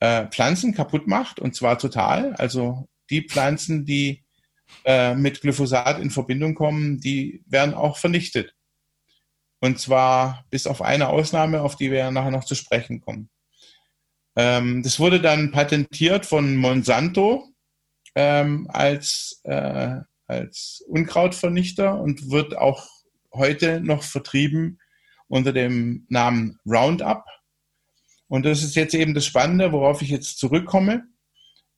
äh, 0.00 0.26
Pflanzen 0.26 0.74
kaputt 0.74 1.06
macht 1.06 1.40
und 1.40 1.54
zwar 1.54 1.78
total. 1.78 2.34
Also 2.34 2.86
die 3.10 3.22
Pflanzen, 3.22 3.84
die 3.84 4.24
äh, 4.84 5.14
mit 5.14 5.40
Glyphosat 5.40 6.00
in 6.00 6.10
Verbindung 6.10 6.54
kommen, 6.54 7.00
die 7.00 7.42
werden 7.46 7.74
auch 7.74 7.98
vernichtet. 7.98 8.54
Und 9.60 9.78
zwar 9.78 10.46
bis 10.50 10.66
auf 10.66 10.80
eine 10.80 11.08
Ausnahme, 11.08 11.60
auf 11.60 11.76
die 11.76 11.90
wir 11.90 12.10
nachher 12.10 12.30
noch 12.30 12.44
zu 12.44 12.54
sprechen 12.54 13.00
kommen. 13.00 13.28
Ähm, 14.36 14.82
das 14.82 14.98
wurde 14.98 15.20
dann 15.20 15.50
patentiert 15.50 16.24
von 16.24 16.56
Monsanto 16.56 17.52
ähm, 18.14 18.68
als, 18.70 19.40
äh, 19.44 19.96
als 20.26 20.82
Unkrautvernichter 20.88 22.00
und 22.00 22.30
wird 22.30 22.56
auch 22.56 22.88
heute 23.32 23.80
noch 23.80 24.02
vertrieben 24.02 24.78
unter 25.28 25.52
dem 25.52 26.06
Namen 26.08 26.58
Roundup. 26.66 27.24
Und 28.28 28.46
das 28.46 28.62
ist 28.62 28.76
jetzt 28.76 28.94
eben 28.94 29.14
das 29.14 29.26
Spannende, 29.26 29.72
worauf 29.72 30.02
ich 30.02 30.08
jetzt 30.08 30.38
zurückkomme. 30.38 31.04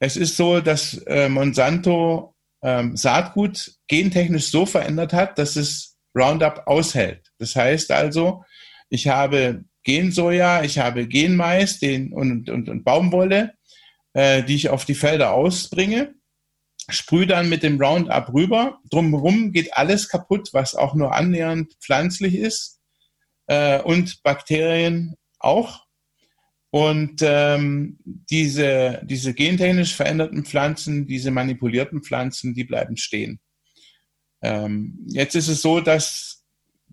Es 0.02 0.16
ist 0.16 0.37
so, 0.37 0.61
dass 0.61 0.94
äh, 1.06 1.28
Monsanto 1.28 2.35
ähm, 2.61 2.97
Saatgut 2.97 3.73
gentechnisch 3.87 4.50
so 4.50 4.66
verändert 4.66 5.12
hat, 5.12 5.38
dass 5.38 5.54
es 5.54 5.97
Roundup 6.12 6.66
aushält. 6.66 7.30
Das 7.38 7.54
heißt 7.54 7.92
also, 7.92 8.42
ich 8.88 9.06
habe 9.06 9.64
Gensoja, 9.85 10.64
ich 10.64 10.80
habe 10.80 11.06
Genmais 11.06 11.78
den, 11.78 12.12
und, 12.12 12.50
und, 12.50 12.68
und 12.68 12.82
Baumwolle, 12.82 13.54
äh, 14.14 14.42
die 14.42 14.56
ich 14.56 14.71
auf 14.71 14.85
die 14.85 14.97
Felder 14.97 15.35
ausbringe, 15.35 16.16
sprühe 16.88 17.28
dann 17.28 17.49
mit 17.49 17.62
dem 17.62 17.80
Roundup 17.80 18.35
rüber. 18.35 18.80
Drumherum 18.90 19.52
geht 19.52 19.73
alles 19.76 20.09
kaputt, 20.09 20.49
was 20.50 20.75
auch 20.75 20.97
nur 20.97 21.14
annähernd 21.14 21.75
pflanzlich 21.80 22.35
ist 22.35 22.80
äh, 23.47 23.80
und 23.80 24.21
Bakterien 24.25 25.14
auch. 25.38 25.82
Und 26.75 27.21
ähm, 27.21 27.99
diese, 28.07 29.02
diese 29.05 29.35
gentechnisch 29.35 29.95
veränderten 29.95 30.47
Pflanzen, 30.47 31.07
diese 31.07 31.31
manipulierten 31.31 32.02
Pflanzen, 32.02 32.55
die 32.55 32.64
bleiben 32.64 32.97
stehen. 32.97 33.41
Ähm, 34.41 34.99
jetzt 35.09 35.35
ist 35.35 35.49
es 35.49 35.61
so, 35.61 35.81
dass 35.81 36.47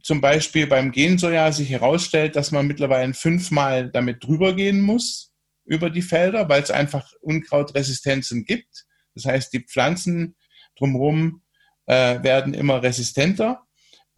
zum 0.03 0.19
Beispiel 0.19 0.67
beim 0.67 0.91
Gensoja 0.91 1.53
sich 1.53 1.69
herausstellt, 1.69 2.36
dass 2.36 2.51
man 2.51 2.67
mittlerweile 2.67 3.13
fünfmal 3.13 3.89
damit 3.89 4.21
drüber 4.21 4.53
gehen 4.53 4.81
muss 4.81 5.31
über 5.63 5.89
die 5.89 6.01
Felder, 6.01 6.50
weil 6.50 6.62
es 6.62 6.71
einfach 6.71 7.13
Unkrautresistenzen 7.21 8.43
gibt. 8.43 8.86
Das 9.15 9.24
heißt, 9.24 9.53
die 9.53 9.62
Pflanzen 9.62 10.36
drumherum 10.77 11.41
äh, 11.86 12.21
werden 12.21 12.53
immer 12.53 12.83
resistenter. 12.83 13.62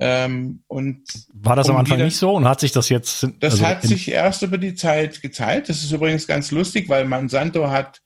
Ähm, 0.04 0.64
und 0.68 1.04
war 1.32 1.56
das 1.56 1.70
am 1.70 1.78
Anfang 1.78 1.98
wieder, 1.98 2.06
nicht 2.06 2.18
so 2.18 2.34
und 2.34 2.48
hat 2.48 2.60
sich 2.60 2.72
das 2.72 2.90
jetzt? 2.90 3.28
Das 3.40 3.54
also 3.54 3.68
hat 3.68 3.84
sich 3.84 4.10
erst 4.10 4.42
über 4.42 4.58
die 4.58 4.74
Zeit 4.74 5.22
gezeigt. 5.22 5.70
Das 5.70 5.84
ist 5.84 5.92
übrigens 5.92 6.26
ganz 6.26 6.50
lustig, 6.50 6.90
weil 6.90 7.06
Monsanto 7.06 7.70
hat 7.70 8.02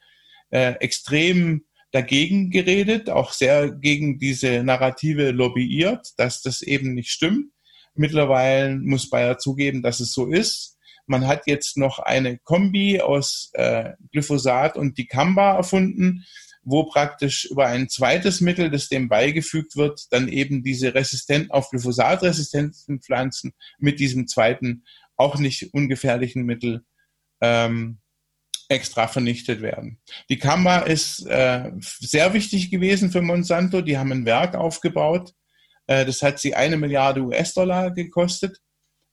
äh, 0.49 0.73
extrem 0.81 1.63
dagegen 1.91 2.49
geredet, 2.49 3.09
auch 3.09 3.31
sehr 3.31 3.71
gegen 3.71 4.19
diese 4.19 4.61
Narrative 4.61 5.31
lobbyiert, 5.31 6.09
dass 6.17 6.41
das 6.41 6.61
eben 6.61 6.95
nicht 6.95 7.11
stimmt. 7.11 7.53
Mittlerweile 7.93 8.75
muss 8.75 9.09
Bayer 9.09 9.37
zugeben, 9.37 9.81
dass 9.81 10.01
es 10.01 10.11
so 10.11 10.27
ist. 10.27 10.77
Man 11.07 11.25
hat 11.27 11.47
jetzt 11.47 11.77
noch 11.77 11.99
eine 11.99 12.39
Kombi 12.39 12.99
aus 12.99 13.51
äh, 13.53 13.93
Glyphosat 14.11 14.75
und 14.75 14.97
Dicamba 14.97 15.55
erfunden, 15.55 16.25
wo 16.65 16.83
praktisch 16.83 17.45
über 17.45 17.67
ein 17.67 17.87
zweites 17.87 18.41
Mittel, 18.41 18.69
das 18.71 18.89
dem 18.89 19.07
beigefügt 19.07 19.75
wird, 19.75 20.11
dann 20.11 20.27
eben 20.27 20.63
diese 20.63 20.93
resistenten, 20.93 21.51
auf 21.51 21.69
Glyphosat 21.69 22.23
resistenten 22.23 22.99
Pflanzen 23.01 23.53
mit 23.77 23.99
diesem 23.99 24.27
zweiten, 24.27 24.83
auch 25.15 25.37
nicht 25.37 25.73
ungefährlichen 25.73 26.43
Mittel 26.43 26.83
ähm, 27.39 27.99
extra 28.67 29.07
vernichtet 29.07 29.61
werden. 29.61 29.99
Die 30.29 30.39
Kamba 30.39 30.79
ist 30.79 31.25
äh, 31.27 31.71
sehr 31.79 32.33
wichtig 32.33 32.71
gewesen 32.71 33.11
für 33.11 33.21
Monsanto. 33.21 33.81
Die 33.81 33.97
haben 33.97 34.11
ein 34.11 34.25
Werk 34.25 34.55
aufgebaut. 34.55 35.33
Äh, 35.85 36.05
das 36.05 36.23
hat 36.23 36.39
sie 36.39 36.55
eine 36.55 36.77
Milliarde 36.77 37.21
US-Dollar 37.21 37.91
gekostet. 37.91 38.59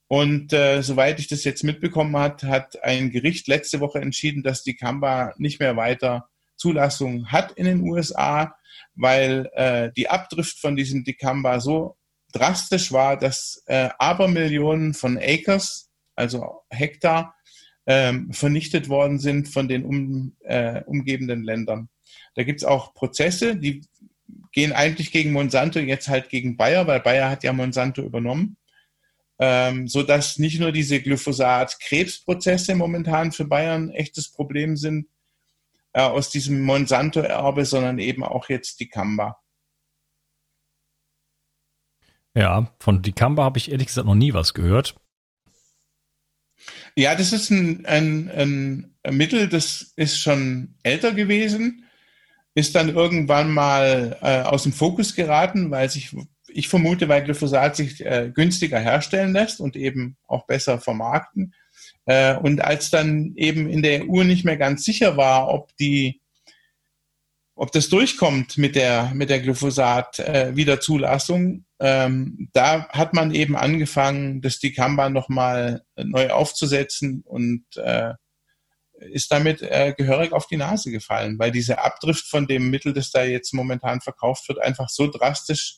Und 0.07 0.53
äh, 0.53 0.81
soweit 0.81 1.19
ich 1.19 1.27
das 1.27 1.43
jetzt 1.43 1.63
mitbekommen 1.63 2.17
hat, 2.17 2.43
hat 2.43 2.83
ein 2.83 3.11
Gericht 3.11 3.47
letzte 3.47 3.79
Woche 3.79 3.99
entschieden, 3.99 4.43
dass 4.43 4.63
die 4.63 4.75
Kamba 4.75 5.33
nicht 5.37 5.59
mehr 5.59 5.75
weiter 5.75 6.29
Zulassung 6.63 7.29
hat 7.29 7.51
in 7.51 7.65
den 7.65 7.81
USA, 7.81 8.55
weil 8.95 9.49
äh, 9.53 9.91
die 9.97 10.09
Abdrift 10.09 10.59
von 10.59 10.77
diesem 10.77 11.03
Dicamba 11.03 11.59
so 11.59 11.97
drastisch 12.31 12.93
war, 12.93 13.17
dass 13.17 13.63
äh, 13.65 13.89
Abermillionen 13.99 14.93
von 14.93 15.17
Acres, 15.17 15.91
also 16.15 16.61
Hektar, 16.69 17.35
ähm, 17.85 18.31
vernichtet 18.31 18.87
worden 18.87 19.19
sind 19.19 19.49
von 19.49 19.67
den 19.67 19.83
um, 19.83 20.37
äh, 20.39 20.81
umgebenden 20.85 21.43
Ländern. 21.43 21.89
Da 22.35 22.43
gibt 22.43 22.61
es 22.61 22.65
auch 22.65 22.93
Prozesse, 22.93 23.57
die 23.57 23.81
gehen 24.53 24.71
eigentlich 24.71 25.11
gegen 25.11 25.33
Monsanto, 25.33 25.79
jetzt 25.79 26.07
halt 26.07 26.29
gegen 26.29 26.55
Bayer, 26.55 26.87
weil 26.87 27.01
Bayer 27.01 27.29
hat 27.29 27.43
ja 27.43 27.51
Monsanto 27.51 28.01
übernommen. 28.01 28.55
Ähm, 29.37 29.89
so 29.89 30.01
dass 30.01 30.39
nicht 30.39 30.61
nur 30.61 30.71
diese 30.71 31.01
Glyphosat-Krebsprozesse 31.01 32.73
momentan 32.75 33.33
für 33.33 33.43
Bayern 33.43 33.89
ein 33.89 33.95
echtes 33.95 34.31
Problem 34.31 34.77
sind, 34.77 35.07
äh, 35.93 36.01
aus 36.01 36.29
diesem 36.29 36.61
Monsanto-Erbe, 36.61 37.65
sondern 37.65 37.99
eben 37.99 38.23
auch 38.23 38.49
jetzt 38.49 38.79
die 38.79 38.89
Kamba. 38.89 39.39
Ja, 42.35 42.73
von 42.79 43.01
Dicamba 43.01 43.43
habe 43.43 43.59
ich 43.59 43.71
ehrlich 43.71 43.87
gesagt 43.87 44.07
noch 44.07 44.15
nie 44.15 44.33
was 44.33 44.53
gehört. 44.53 44.95
Ja, 46.95 47.15
das 47.15 47.33
ist 47.33 47.49
ein, 47.49 47.85
ein, 47.85 48.29
ein 49.03 49.15
Mittel, 49.15 49.49
das 49.49 49.93
ist 49.95 50.19
schon 50.19 50.75
älter 50.83 51.13
gewesen, 51.13 51.85
ist 52.55 52.75
dann 52.75 52.89
irgendwann 52.89 53.51
mal 53.51 54.17
äh, 54.21 54.41
aus 54.41 54.63
dem 54.63 54.73
Fokus 54.73 55.15
geraten, 55.15 55.71
weil 55.71 55.89
sich, 55.89 56.15
ich 56.47 56.67
vermute, 56.67 57.09
weil 57.09 57.23
Glyphosat 57.23 57.75
sich 57.75 58.05
äh, 58.05 58.31
günstiger 58.33 58.79
herstellen 58.79 59.33
lässt 59.33 59.59
und 59.59 59.75
eben 59.75 60.17
auch 60.27 60.45
besser 60.45 60.79
vermarkten. 60.79 61.53
Äh, 62.05 62.37
und 62.37 62.61
als 62.61 62.89
dann 62.89 63.33
eben 63.35 63.69
in 63.69 63.81
der 63.81 64.09
EU 64.09 64.23
nicht 64.23 64.45
mehr 64.45 64.57
ganz 64.57 64.83
sicher 64.83 65.15
war, 65.17 65.49
ob 65.49 65.75
die 65.77 66.21
ob 67.55 67.71
das 67.71 67.87
durchkommt 67.89 68.57
mit 68.57 68.75
der, 68.75 69.11
mit 69.13 69.29
der 69.29 69.39
Glyphosat-Wiederzulassung, 69.39 71.65
äh, 71.79 72.05
ähm, 72.05 72.49
da 72.53 72.89
hat 72.89 73.13
man 73.13 73.33
eben 73.33 73.55
angefangen, 73.55 74.41
das 74.41 74.59
Dicamba 74.59 75.09
nochmal 75.09 75.83
neu 75.95 76.31
aufzusetzen 76.31 77.21
und 77.25 77.63
äh, 77.75 78.13
ist 79.11 79.31
damit 79.31 79.61
äh, 79.61 79.93
gehörig 79.95 80.33
auf 80.33 80.47
die 80.47 80.57
Nase 80.57 80.91
gefallen, 80.91 81.37
weil 81.37 81.51
dieser 81.51 81.83
Abdrift 81.83 82.25
von 82.25 82.47
dem 82.47 82.69
Mittel, 82.69 82.93
das 82.93 83.11
da 83.11 83.23
jetzt 83.23 83.53
momentan 83.53 84.01
verkauft 84.01 84.47
wird, 84.47 84.59
einfach 84.59 84.89
so 84.89 85.07
drastisch 85.07 85.77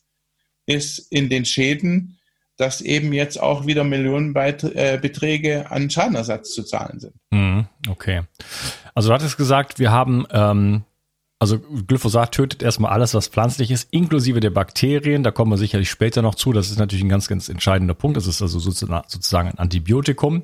ist 0.65 1.11
in 1.11 1.29
den 1.29 1.45
Schäden, 1.45 2.19
dass 2.57 2.81
eben 2.81 3.13
jetzt 3.13 3.41
auch 3.41 3.65
wieder 3.65 3.83
Millionenbeträge 3.83 5.51
äh, 5.51 5.65
an 5.65 5.89
Schadenersatz 5.89 6.53
zu 6.53 6.63
zahlen 6.63 6.99
sind. 6.99 7.13
Mhm, 7.31 7.67
okay. 7.89 8.21
Also 8.93 9.09
du 9.09 9.13
hattest 9.13 9.37
gesagt, 9.37 9.79
wir 9.79 9.91
haben 9.91 10.25
ähm, 10.31 10.83
also 11.45 11.59
Glyphosat 11.59 12.31
tötet 12.31 12.63
erstmal 12.63 12.91
alles, 12.91 13.13
was 13.13 13.27
pflanzlich 13.27 13.69
ist, 13.69 13.87
inklusive 13.91 14.39
der 14.39 14.49
Bakterien. 14.49 15.21
Da 15.21 15.29
kommen 15.29 15.51
wir 15.51 15.57
sicherlich 15.57 15.91
später 15.91 16.23
noch 16.23 16.33
zu. 16.33 16.53
Das 16.53 16.71
ist 16.71 16.79
natürlich 16.79 17.03
ein 17.03 17.09
ganz, 17.09 17.27
ganz 17.27 17.49
entscheidender 17.49 17.93
Punkt. 17.93 18.17
Das 18.17 18.25
ist 18.25 18.41
also 18.41 18.57
sozusagen 18.59 19.49
ein 19.49 19.59
Antibiotikum 19.59 20.43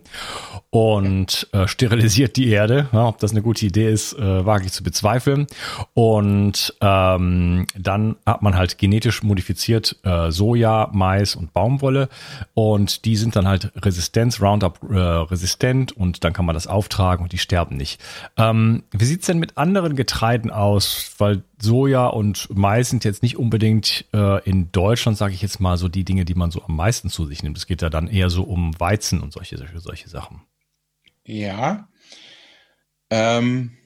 und 0.70 1.48
äh, 1.54 1.68
sterilisiert 1.68 2.38
die 2.38 2.50
Erde. 2.50 2.88
Ja, 2.92 3.08
ob 3.08 3.18
das 3.18 3.32
eine 3.32 3.42
gute 3.42 3.66
Idee 3.66 3.92
ist, 3.92 4.14
äh, 4.14 4.46
wage 4.46 4.66
ich 4.66 4.74
zu 4.74 4.84
bezweifeln. 4.84 5.48
Und 5.96 6.76
ähm, 6.82 7.66
dann 7.76 8.16
hat 8.26 8.44
man 8.44 8.56
halt 8.56 8.78
genetisch 8.78 9.24
modifiziert 9.24 9.98
äh, 10.04 10.30
Soja, 10.30 10.90
Mais 10.94 11.36
und 11.36 11.52
Baumwolle. 11.52 12.10
Und 12.54 13.06
die 13.06 13.16
sind 13.16 13.36
dann 13.36 13.48
halt 13.48 13.72
Resistenz, 13.76 14.40
Roundup 14.40 14.80
äh, 14.88 14.98
resistent 14.98 15.92
und 15.92 16.24
dann 16.24 16.34
kann 16.34 16.46
man 16.46 16.54
das 16.54 16.68
auftragen 16.68 17.24
und 17.24 17.32
die 17.32 17.40
sterben 17.40 17.76
nicht. 17.76 18.00
Ähm, 18.38 18.84
wie 18.92 19.06
sieht's 19.06 19.26
denn 19.26 19.40
mit 19.40 19.58
anderen 19.58 19.96
Getreiden 19.96 20.52
aus? 20.52 20.91
Weil 21.18 21.44
Soja 21.60 22.08
und 22.08 22.48
Mais 22.56 22.90
sind 22.90 23.04
jetzt 23.04 23.24
nicht 23.24 23.38
unbedingt 23.38 24.06
äh, 24.14 24.44
in 24.48 24.72
Deutschland, 24.72 25.18
sage 25.18 25.34
ich 25.34 25.42
jetzt 25.42 25.60
mal, 25.60 25.78
so 25.78 25.88
die 25.88 26.04
Dinge, 26.04 26.26
die 26.26 26.36
man 26.36 26.52
so 26.52 26.64
am 26.64 26.76
meisten 26.76 27.10
zu 27.10 27.26
sich 27.26 27.44
nimmt. 27.44 27.58
Es 27.58 27.68
geht 27.68 27.82
ja 27.82 27.90
dann 27.90 28.08
eher 28.08 28.30
so 28.30 28.44
um 28.44 28.80
Weizen 28.80 29.22
und 29.22 29.34
solche, 29.34 29.58
solche, 29.58 29.80
solche 29.80 30.10
Sachen. 30.10 30.42
Ja. 31.24 31.90
Ähm, 33.10 33.78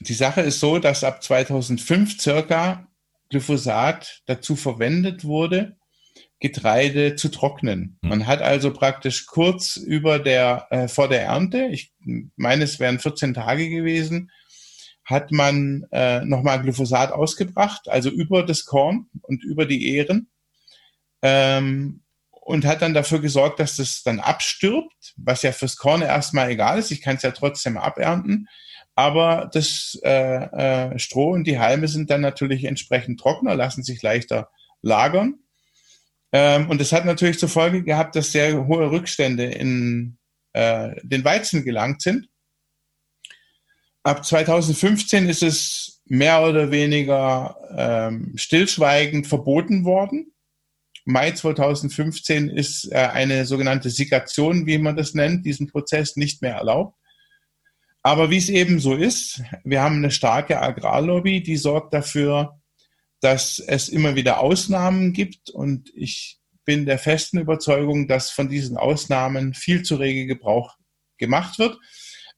die 0.00 0.14
Sache 0.14 0.40
ist 0.40 0.60
so, 0.60 0.78
dass 0.78 1.04
ab 1.04 1.22
2005 1.22 2.20
circa 2.20 2.88
Glyphosat 3.30 4.22
dazu 4.26 4.56
verwendet 4.56 5.24
wurde, 5.24 5.76
Getreide 6.40 7.14
zu 7.14 7.28
trocknen. 7.30 7.98
Hm. 8.02 8.08
Man 8.10 8.26
hat 8.26 8.42
also 8.42 8.72
praktisch 8.72 9.26
kurz 9.26 9.76
über 9.76 10.18
der, 10.18 10.66
äh, 10.70 10.88
vor 10.88 11.08
der 11.08 11.22
Ernte, 11.22 11.68
ich 11.70 11.92
meine, 12.36 12.64
es 12.64 12.80
wären 12.80 12.98
14 12.98 13.32
Tage 13.32 13.68
gewesen, 13.70 14.30
hat 15.04 15.32
man 15.32 15.86
äh, 15.90 16.24
nochmal 16.24 16.60
Glyphosat 16.62 17.12
ausgebracht, 17.12 17.88
also 17.88 18.10
über 18.10 18.44
das 18.44 18.64
Korn 18.64 19.06
und 19.22 19.42
über 19.44 19.66
die 19.66 19.96
Ähren. 19.96 20.30
Ähm, 21.22 22.02
und 22.30 22.64
hat 22.64 22.82
dann 22.82 22.92
dafür 22.92 23.20
gesorgt, 23.20 23.60
dass 23.60 23.76
das 23.76 24.02
dann 24.02 24.18
abstirbt, 24.18 25.14
was 25.16 25.42
ja 25.42 25.52
fürs 25.52 25.76
Korn 25.76 26.02
erstmal 26.02 26.50
egal 26.50 26.78
ist. 26.78 26.90
Ich 26.90 27.00
kann 27.00 27.16
es 27.16 27.22
ja 27.22 27.30
trotzdem 27.30 27.76
abernten. 27.76 28.48
Aber 28.94 29.48
das 29.52 29.98
äh, 30.02 30.44
äh, 30.90 30.98
Stroh 30.98 31.30
und 31.30 31.44
die 31.44 31.58
Halme 31.58 31.88
sind 31.88 32.10
dann 32.10 32.20
natürlich 32.20 32.64
entsprechend 32.64 33.20
trockener, 33.20 33.54
lassen 33.54 33.84
sich 33.84 34.02
leichter 34.02 34.50
lagern. 34.82 35.38
Ähm, 36.32 36.68
und 36.68 36.80
das 36.80 36.92
hat 36.92 37.04
natürlich 37.04 37.38
zur 37.38 37.48
Folge 37.48 37.84
gehabt, 37.84 38.16
dass 38.16 38.32
sehr 38.32 38.66
hohe 38.66 38.90
Rückstände 38.90 39.44
in 39.44 40.18
äh, 40.52 40.96
den 41.02 41.24
Weizen 41.24 41.64
gelangt 41.64 42.02
sind. 42.02 42.28
Ab 44.04 44.24
2015 44.24 45.28
ist 45.28 45.42
es 45.42 46.02
mehr 46.06 46.42
oder 46.42 46.70
weniger 46.70 47.56
ähm, 47.76 48.32
stillschweigend 48.36 49.26
verboten 49.26 49.84
worden. 49.84 50.32
Mai 51.04 51.32
2015 51.32 52.48
ist 52.48 52.90
äh, 52.90 52.96
eine 52.96 53.46
sogenannte 53.46 53.90
Sigation, 53.90 54.66
wie 54.66 54.78
man 54.78 54.96
das 54.96 55.14
nennt, 55.14 55.46
diesen 55.46 55.68
Prozess 55.68 56.16
nicht 56.16 56.42
mehr 56.42 56.54
erlaubt. 56.54 56.96
Aber 58.02 58.30
wie 58.30 58.38
es 58.38 58.48
eben 58.48 58.80
so 58.80 58.94
ist, 58.94 59.42
wir 59.62 59.80
haben 59.80 59.96
eine 59.96 60.10
starke 60.10 60.60
Agrarlobby, 60.60 61.42
die 61.42 61.56
sorgt 61.56 61.94
dafür, 61.94 62.60
dass 63.20 63.60
es 63.60 63.88
immer 63.88 64.16
wieder 64.16 64.40
Ausnahmen 64.40 65.12
gibt. 65.12 65.50
Und 65.50 65.92
ich 65.94 66.40
bin 66.64 66.86
der 66.86 66.98
festen 66.98 67.38
Überzeugung, 67.38 68.08
dass 68.08 68.30
von 68.30 68.48
diesen 68.48 68.76
Ausnahmen 68.76 69.54
viel 69.54 69.84
zu 69.84 69.96
rege 69.96 70.26
Gebrauch 70.26 70.76
gemacht 71.18 71.60
wird. 71.60 71.78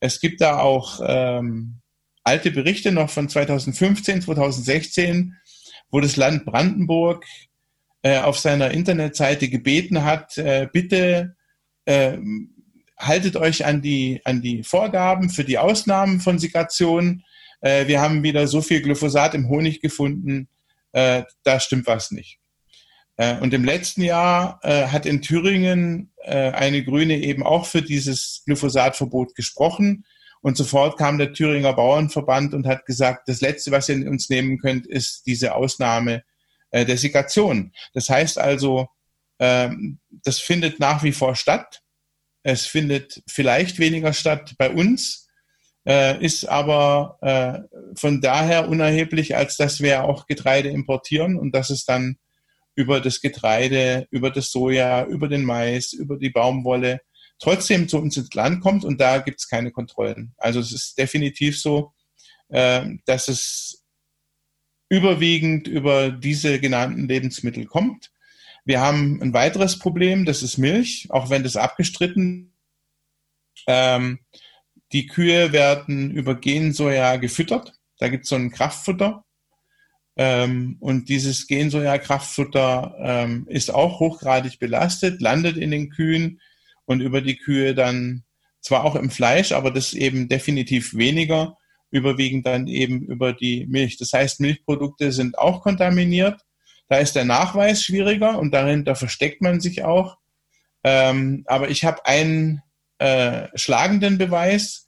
Es 0.01 0.21
gibt 0.21 0.41
da 0.41 0.59
auch 0.59 1.01
ähm, 1.07 1.81
alte 2.23 2.51
Berichte 2.51 2.93
noch 2.93 3.11
von 3.11 3.29
2015, 3.29 4.23
2016, 4.23 5.37
wo 5.91 6.01
das 6.01 6.17
Land 6.17 6.45
Brandenburg 6.45 7.25
äh, 8.03 8.19
auf 8.19 8.39
seiner 8.39 8.71
Internetseite 8.71 9.49
gebeten 9.49 10.05
hat, 10.05 10.37
äh, 10.39 10.69
bitte 10.73 11.37
äh, 11.85 12.19
haltet 12.99 13.37
euch 13.37 13.65
an 13.65 13.83
die, 13.83 14.21
an 14.25 14.43
die 14.43 14.63
Vorgaben 14.63 15.31
für 15.31 15.45
die 15.45 15.59
Ausnahmen 15.59 16.21
von 16.21 16.39
Sigration. 16.39 17.23
Äh, 17.61 17.87
wir 17.87 18.01
haben 18.01 18.23
wieder 18.23 18.47
so 18.47 18.63
viel 18.63 18.83
Glyphosat 18.83 19.35
im 19.35 19.49
Honig 19.49 19.81
gefunden, 19.81 20.49
äh, 20.93 21.25
da 21.43 21.61
stimmt 21.61 21.87
was 21.87 22.11
nicht. 22.11 22.39
Äh, 23.16 23.38
und 23.38 23.55
im 23.55 23.64
letzten 23.64 24.03
Jahr 24.03 24.59
äh, 24.62 24.87
hat 24.88 25.07
in 25.07 25.22
Thüringen 25.22 26.12
äh, 26.22 26.50
eine 26.50 26.83
Grüne 26.83 27.18
eben 27.18 27.42
auch 27.42 27.66
für 27.66 27.83
dieses 27.83 28.42
Glyphosatverbot 28.46 29.35
gesprochen. 29.35 30.05
Und 30.40 30.57
sofort 30.57 30.98
kam 30.98 31.18
der 31.18 31.33
Thüringer 31.33 31.72
Bauernverband 31.72 32.53
und 32.55 32.66
hat 32.66 32.85
gesagt, 32.85 33.29
das 33.29 33.40
Letzte, 33.40 33.70
was 33.70 33.88
ihr 33.88 34.09
uns 34.11 34.29
nehmen 34.29 34.59
könnt, 34.59 34.87
ist 34.87 35.27
diese 35.27 35.55
Ausnahme 35.55 36.22
der 36.70 36.98
Sigation. 36.98 37.72
Das 37.94 38.11
heißt 38.11 38.37
also, 38.37 38.88
ähm, 39.38 40.00
das 40.11 40.40
findet 40.40 40.81
nach 40.81 41.03
wie 41.03 41.12
vor 41.12 41.35
statt. 41.35 41.81
Es 42.42 42.66
findet 42.66 43.22
vielleicht 43.27 43.79
weniger 43.79 44.12
statt 44.12 44.55
bei 44.59 44.68
uns, 44.68 45.29
ist 46.20 46.46
aber 46.46 47.68
von 47.94 48.20
daher 48.20 48.68
unerheblich, 48.68 49.37
als 49.37 49.57
dass 49.57 49.81
wir 49.81 50.05
auch 50.05 50.27
Getreide 50.27 50.68
importieren 50.68 51.38
und 51.38 51.55
dass 51.55 51.70
es 51.70 51.87
dann 51.87 52.18
über 52.75 53.01
das 53.01 53.21
Getreide, 53.21 54.07
über 54.11 54.31
das 54.31 54.51
Soja, 54.51 55.05
über 55.07 55.29
den 55.29 55.45
Mais, 55.45 55.93
über 55.93 56.17
die 56.17 56.31
Baumwolle 56.31 57.01
trotzdem 57.39 57.89
zu 57.89 57.99
uns 57.99 58.17
ins 58.17 58.33
Land 58.35 58.61
kommt 58.61 58.85
und 58.85 59.01
da 59.01 59.19
gibt 59.19 59.41
es 59.41 59.49
keine 59.49 59.71
Kontrollen. 59.71 60.35
Also 60.39 60.61
es 60.61 60.73
ist 60.73 60.99
definitiv 60.99 61.61
so, 61.61 61.93
äh, 62.49 62.87
dass 63.07 63.29
es 63.29 63.85
überwiegend 64.89 65.67
über 65.67 66.11
diese 66.11 66.61
genannten 66.61 67.09
Lebensmittel 67.09 67.67
kommt. 67.67 68.13
Wir 68.65 68.81
haben 68.81 69.21
ein 69.21 69.35
weiteres 69.35 69.79
Problem, 69.79 70.25
das 70.25 70.43
ist 70.43 70.59
Milch, 70.59 71.09
auch 71.11 71.31
wenn 71.31 71.43
das 71.43 71.57
abgestritten. 71.57 72.55
Ähm, 73.67 74.21
die 74.93 75.07
Kühe 75.07 75.53
werden 75.53 76.11
über 76.13 76.35
Gensoja 76.35 77.17
gefüttert. 77.17 77.75
Da 77.99 78.09
gibt 78.09 78.25
es 78.25 78.31
so 78.31 78.37
ein 78.37 78.51
Kraftfutter. 78.51 79.24
Ähm, 80.16 80.77
und 80.81 81.09
dieses 81.09 81.46
Gensoja-Kraftfutter 81.46 82.94
ähm, 83.00 83.46
ist 83.48 83.74
auch 83.74 83.98
hochgradig 84.00 84.59
belastet, 84.59 85.20
landet 85.20 85.57
in 85.57 85.70
den 85.70 85.90
Kühen 85.90 86.40
und 86.85 87.00
über 87.00 87.20
die 87.20 87.37
Kühe 87.37 87.74
dann 87.74 88.24
zwar 88.61 88.85
auch 88.85 88.94
im 88.94 89.11
Fleisch, 89.11 89.53
aber 89.53 89.70
das 89.70 89.92
eben 89.92 90.29
definitiv 90.29 90.94
weniger, 90.94 91.57
überwiegend 91.90 92.46
dann 92.46 92.66
eben 92.66 93.03
über 93.03 93.33
die 93.33 93.66
Milch. 93.66 93.96
Das 93.98 94.12
heißt, 94.12 94.40
Milchprodukte 94.40 95.12
sind 95.12 95.38
auch 95.38 95.62
kontaminiert. 95.62 96.40
Da 96.88 96.98
ist 96.98 97.14
der 97.14 97.24
Nachweis 97.24 97.83
schwieriger 97.83 98.38
und 98.38 98.53
darin, 98.53 98.85
da 98.85 98.94
versteckt 98.94 99.42
man 99.42 99.61
sich 99.61 99.85
auch. 99.85 100.18
Ähm, 100.85 101.44
aber 101.46 101.70
ich 101.70 101.85
habe 101.85 102.05
einen 102.07 102.62
äh, 102.98 103.48
schlagenden 103.55 104.18
Beweis, 104.18 104.87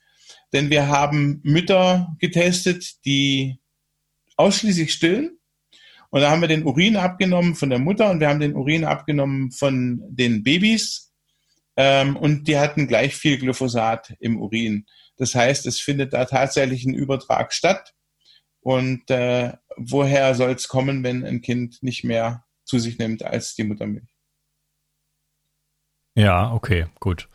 denn 0.53 0.71
wir 0.71 0.89
haben 0.89 1.41
Mütter 1.43 2.15
getestet, 2.19 3.05
die 3.05 3.59
ausschließlich 4.37 4.93
stillen. 4.93 5.39
Und 6.11 6.21
da 6.21 6.31
haben 6.31 6.41
wir 6.41 6.49
den 6.49 6.65
Urin 6.65 6.97
abgenommen 6.97 7.55
von 7.55 7.71
der 7.71 7.79
Mutter 7.79 8.11
und 8.11 8.21
wir 8.21 8.29
haben 8.29 8.41
den 8.41 8.55
Urin 8.55 8.85
abgenommen 8.85 9.51
von 9.51 10.01
den 10.09 10.43
Babys. 10.43 11.13
Ähm, 11.77 12.17
und 12.17 12.49
die 12.49 12.59
hatten 12.59 12.87
gleich 12.87 13.15
viel 13.15 13.39
Glyphosat 13.39 14.15
im 14.21 14.41
Urin. 14.41 14.87
Das 15.17 15.35
heißt, 15.35 15.67
es 15.67 15.81
findet 15.81 16.13
da 16.13 16.25
tatsächlich 16.25 16.85
ein 16.85 16.95
Übertrag 16.95 17.53
statt. 17.53 17.93
Und 18.61 19.11
äh, 19.11 19.53
woher 19.77 20.35
soll 20.35 20.51
es 20.53 20.69
kommen, 20.69 21.05
wenn 21.05 21.25
ein 21.25 21.41
Kind 21.41 21.83
nicht 21.83 22.03
mehr 22.03 22.45
zu 22.65 22.79
sich 22.79 22.99
nimmt 22.99 23.23
als 23.25 23.55
die 23.55 23.65
Muttermilch? 23.65 24.09
Ja, 26.15 26.53
okay, 26.53 26.87
gut. 26.99 27.29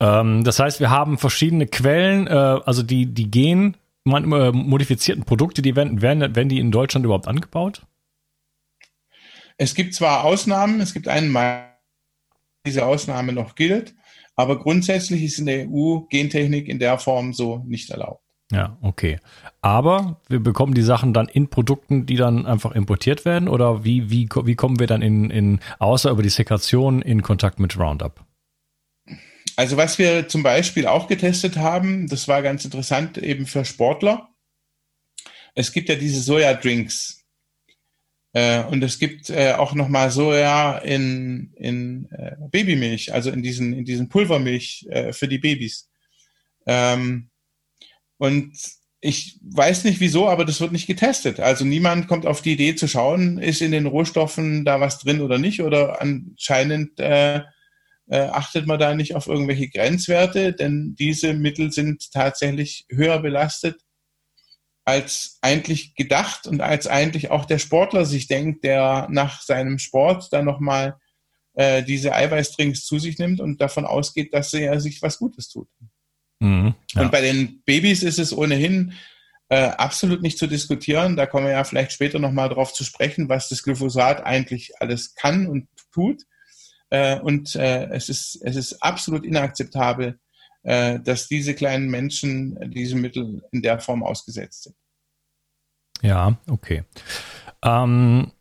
Ähm, 0.00 0.44
das 0.44 0.60
heißt, 0.60 0.80
wir 0.80 0.90
haben 0.90 1.18
verschiedene 1.18 1.66
Quellen, 1.66 2.26
äh, 2.28 2.30
also 2.30 2.82
die, 2.82 3.06
die 3.06 3.30
gehen 3.30 3.76
modifizierten 4.08 5.24
Produkte, 5.24 5.62
die 5.62 5.76
werden, 5.76 6.02
werden, 6.02 6.34
werden 6.34 6.48
die 6.48 6.58
in 6.58 6.70
Deutschland 6.70 7.04
überhaupt 7.04 7.28
angebaut? 7.28 7.82
Es 9.56 9.74
gibt 9.74 9.94
zwar 9.94 10.24
Ausnahmen, 10.24 10.80
es 10.80 10.94
gibt 10.94 11.08
einen, 11.08 11.36
diese 12.66 12.86
Ausnahme 12.86 13.32
noch 13.32 13.54
gilt, 13.54 13.94
aber 14.36 14.58
grundsätzlich 14.58 15.22
ist 15.22 15.38
in 15.38 15.46
der 15.46 15.68
EU 15.68 16.00
Gentechnik 16.08 16.68
in 16.68 16.78
der 16.78 16.98
Form 16.98 17.32
so 17.32 17.64
nicht 17.66 17.90
erlaubt. 17.90 18.22
Ja, 18.50 18.78
okay. 18.80 19.18
Aber 19.60 20.20
wir 20.28 20.40
bekommen 20.40 20.74
die 20.74 20.82
Sachen 20.82 21.12
dann 21.12 21.28
in 21.28 21.48
Produkten, 21.48 22.06
die 22.06 22.16
dann 22.16 22.46
einfach 22.46 22.72
importiert 22.72 23.24
werden? 23.24 23.48
Oder 23.48 23.84
wie, 23.84 24.10
wie, 24.10 24.28
wie 24.44 24.54
kommen 24.54 24.78
wir 24.78 24.86
dann 24.86 25.02
in, 25.02 25.28
in, 25.28 25.60
außer 25.78 26.10
über 26.10 26.22
die 26.22 26.30
Sekation 26.30 27.02
in 27.02 27.22
Kontakt 27.22 27.60
mit 27.60 27.78
Roundup? 27.78 28.24
Also 29.58 29.76
was 29.76 29.98
wir 29.98 30.28
zum 30.28 30.44
Beispiel 30.44 30.86
auch 30.86 31.08
getestet 31.08 31.56
haben, 31.56 32.06
das 32.06 32.28
war 32.28 32.42
ganz 32.42 32.64
interessant 32.64 33.18
eben 33.18 33.44
für 33.44 33.64
Sportler. 33.64 34.28
Es 35.56 35.72
gibt 35.72 35.88
ja 35.88 35.96
diese 35.96 36.20
Soja-Drinks. 36.20 37.24
Äh, 38.34 38.62
und 38.66 38.84
es 38.84 39.00
gibt 39.00 39.30
äh, 39.30 39.54
auch 39.54 39.74
nochmal 39.74 40.12
Soja 40.12 40.78
in, 40.78 41.52
in 41.56 42.08
äh, 42.12 42.36
Babymilch, 42.52 43.12
also 43.12 43.32
in 43.32 43.42
diesen, 43.42 43.72
in 43.72 43.84
diesen 43.84 44.08
Pulvermilch 44.08 44.86
für 45.10 45.26
die 45.26 45.38
Babys. 45.38 45.90
Ähm, 46.64 47.30
und 48.16 48.56
ich 49.00 49.40
weiß 49.42 49.82
nicht 49.82 49.98
wieso, 49.98 50.28
aber 50.28 50.44
das 50.44 50.60
wird 50.60 50.70
nicht 50.70 50.86
getestet. 50.86 51.40
Also 51.40 51.64
niemand 51.64 52.06
kommt 52.06 52.26
auf 52.26 52.42
die 52.42 52.52
Idee 52.52 52.76
zu 52.76 52.86
schauen, 52.86 53.38
ist 53.38 53.60
in 53.60 53.72
den 53.72 53.86
Rohstoffen 53.86 54.64
da 54.64 54.78
was 54.78 55.00
drin 55.00 55.20
oder 55.20 55.38
nicht. 55.38 55.62
Oder 55.62 56.00
anscheinend 56.00 57.00
äh, 57.00 57.40
äh, 58.10 58.20
achtet 58.20 58.66
man 58.66 58.78
da 58.78 58.94
nicht 58.94 59.14
auf 59.14 59.26
irgendwelche 59.26 59.68
Grenzwerte, 59.68 60.52
denn 60.52 60.94
diese 60.98 61.34
Mittel 61.34 61.72
sind 61.72 62.10
tatsächlich 62.12 62.86
höher 62.90 63.20
belastet 63.20 63.80
als 64.84 65.38
eigentlich 65.42 65.94
gedacht 65.94 66.46
und 66.46 66.62
als 66.62 66.86
eigentlich 66.86 67.30
auch 67.30 67.44
der 67.44 67.58
Sportler 67.58 68.06
sich 68.06 68.26
denkt, 68.26 68.64
der 68.64 69.06
nach 69.10 69.42
seinem 69.42 69.78
Sport 69.78 70.32
dann 70.32 70.46
nochmal 70.46 70.96
äh, 71.52 71.82
diese 71.82 72.14
Eiweißdrinks 72.14 72.86
zu 72.86 72.98
sich 72.98 73.18
nimmt 73.18 73.40
und 73.40 73.60
davon 73.60 73.84
ausgeht, 73.84 74.32
dass 74.32 74.54
er 74.54 74.80
sich 74.80 75.02
was 75.02 75.18
Gutes 75.18 75.50
tut. 75.50 75.68
Mhm, 76.40 76.74
ja. 76.92 77.02
Und 77.02 77.12
bei 77.12 77.20
den 77.20 77.62
Babys 77.66 78.02
ist 78.02 78.18
es 78.18 78.34
ohnehin 78.34 78.94
äh, 79.50 79.64
absolut 79.64 80.22
nicht 80.22 80.38
zu 80.38 80.46
diskutieren. 80.46 81.16
Da 81.16 81.26
kommen 81.26 81.46
wir 81.46 81.52
ja 81.52 81.64
vielleicht 81.64 81.92
später 81.92 82.18
nochmal 82.18 82.48
drauf 82.48 82.72
zu 82.72 82.84
sprechen, 82.84 83.28
was 83.28 83.50
das 83.50 83.62
Glyphosat 83.62 84.24
eigentlich 84.24 84.72
alles 84.80 85.14
kann 85.14 85.46
und 85.46 85.68
tut. 85.92 86.22
Äh, 86.90 87.20
und 87.20 87.54
äh, 87.54 87.88
es, 87.90 88.08
ist, 88.08 88.40
es 88.42 88.56
ist 88.56 88.82
absolut 88.82 89.24
inakzeptabel, 89.24 90.18
äh, 90.62 90.98
dass 91.00 91.28
diese 91.28 91.54
kleinen 91.54 91.88
Menschen 91.88 92.58
diese 92.72 92.96
Mittel 92.96 93.42
in 93.52 93.62
der 93.62 93.78
Form 93.78 94.02
ausgesetzt 94.02 94.64
sind. 94.64 94.76
Ja, 96.02 96.38
okay. 96.48 96.84
Ähm, 97.62 98.32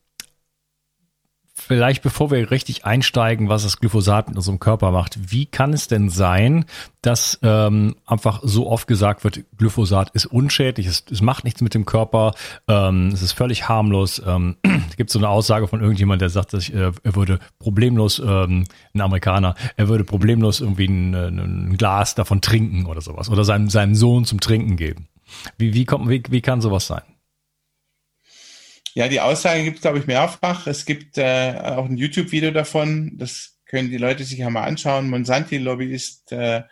vielleicht 1.58 2.04
bevor 2.04 2.30
wir 2.32 2.52
richtig 2.52 2.86
einsteigen, 2.86 3.50
was 3.50 3.64
das 3.64 3.80
Glyphosat 3.80 4.28
mit 4.28 4.38
unserem 4.38 4.60
Körper 4.60 4.92
macht, 4.92 5.32
wie 5.32 5.48
kann 5.48 5.74
es 5.74 5.88
denn 5.88 6.10
sein, 6.10 6.66
dass 7.02 7.40
ähm, 7.42 7.96
einfach 8.06 8.42
so 8.44 8.70
oft 8.70 8.88
gesagt 8.88 9.24
wird, 9.24 9.44
Glyphosat 9.58 10.12
ist 10.12 10.28
unschädlich, 10.28 10.86
es, 10.86 11.04
es 11.12 11.22
macht 11.22 11.44
nichts 11.44 11.62
mit 11.62 11.74
dem 11.74 11.86
Körper, 11.86 12.34
ähm, 12.68 13.08
es 13.08 13.22
ist 13.22 13.32
völlig 13.32 13.68
harmlos. 13.68 14.22
Ähm, 14.26 14.58
es 14.90 14.96
gibt 14.98 15.10
so 15.10 15.20
eine 15.20 15.30
Aussage 15.30 15.68
von 15.68 15.82
irgendjemand, 15.82 16.22
der 16.22 16.30
sagt, 16.30 16.54
dass, 16.54 16.70
äh, 16.70 16.92
er 17.04 17.16
würde 17.16 17.40
problemlos, 17.60 18.20
ähm, 18.20 18.66
ein 18.94 19.02
Amerikaner, 19.02 19.56
er 19.76 19.88
würde 19.88 20.04
problemlos 20.04 20.62
irgendwie 20.62 20.86
ein, 20.86 21.14
ein 21.16 21.78
Glas 21.78 22.14
davon 22.14 22.42
trinken 22.42 22.86
oder 22.86 23.02
sowas 23.02 23.30
oder 23.30 23.44
seinem, 23.44 23.70
seinem 23.70 23.96
Sohn 23.96 24.26
zum 24.26 24.40
Trinken 24.40 24.78
geben. 24.78 25.08
Wie, 25.58 25.74
wie, 25.74 25.86
kommt, 25.86 26.08
wie, 26.10 26.24
wie 26.30 26.42
kann 26.42 26.62
sowas 26.62 26.88
sein? 26.88 27.02
Ja, 28.98 29.08
die 29.08 29.22
Aussage 29.22 29.64
gibt 29.64 29.76
es, 29.76 29.82
glaube 29.84 30.00
ich, 30.00 30.08
mehrfach. 30.08 30.66
Es 30.66 30.84
gibt 30.84 31.20
äh, 31.20 31.54
auch 31.60 31.86
ein 31.86 31.98
YouTube-Video 31.98 32.50
davon. 32.50 33.12
Das 33.20 33.60
können 33.68 33.92
die 33.92 33.98
Leute 33.98 34.24
sich 34.24 34.40
ja 34.40 34.50
mal 34.50 34.64
anschauen. 34.64 35.12
Monsanti-Lobbyist 35.12 36.32
äh, 36.32 36.64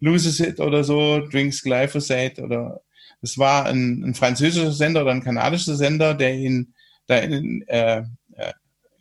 loses 0.00 0.40
it 0.40 0.60
oder 0.60 0.82
so, 0.82 1.20
drinks 1.28 1.62
Glyphosate 1.62 2.40
oder 2.40 2.80
es 3.20 3.36
war 3.36 3.66
ein, 3.66 4.02
ein 4.02 4.14
französischer 4.14 4.72
Sender 4.72 5.02
oder 5.02 5.10
ein 5.10 5.22
kanadischer 5.22 5.76
Sender, 5.76 6.14
der 6.14 6.36
ihn 6.36 6.72
da 7.06 7.18
in, 7.18 7.68
äh, 7.68 7.98
äh, 8.32 8.52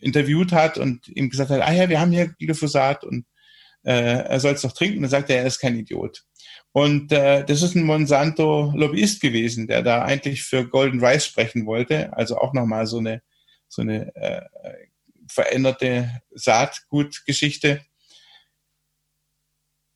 interviewt 0.02 0.52
hat 0.52 0.78
und 0.78 1.08
ihm 1.08 1.30
gesagt 1.30 1.52
hat, 1.52 1.62
ah 1.62 1.72
ja, 1.72 1.88
wir 1.88 2.02
haben 2.02 2.12
hier 2.12 2.34
Glyphosat 2.38 3.06
und 3.06 3.26
äh, 3.84 4.26
er 4.26 4.42
soll 4.42 4.56
es 4.56 4.62
doch 4.64 4.74
trinken. 4.74 4.98
Und 4.98 5.04
dann 5.04 5.12
sagt 5.12 5.30
er, 5.30 5.38
er 5.38 5.48
ist 5.48 5.60
kein 5.60 5.78
Idiot. 5.78 6.26
Und 6.78 7.12
äh, 7.12 7.44
das 7.44 7.63
ist 7.63 7.74
ein 7.74 7.86
Monsanto-Lobbyist 7.86 9.20
gewesen, 9.20 9.66
der 9.66 9.82
da 9.82 10.04
eigentlich 10.04 10.44
für 10.44 10.68
Golden 10.68 11.04
Rice 11.04 11.26
sprechen 11.26 11.66
wollte. 11.66 12.16
Also 12.16 12.38
auch 12.38 12.54
nochmal 12.54 12.86
so 12.86 13.00
eine, 13.00 13.24
so 13.68 13.82
eine 13.82 14.16
äh, 14.16 14.44
veränderte 15.28 16.22
Saatgutgeschichte. 16.30 17.82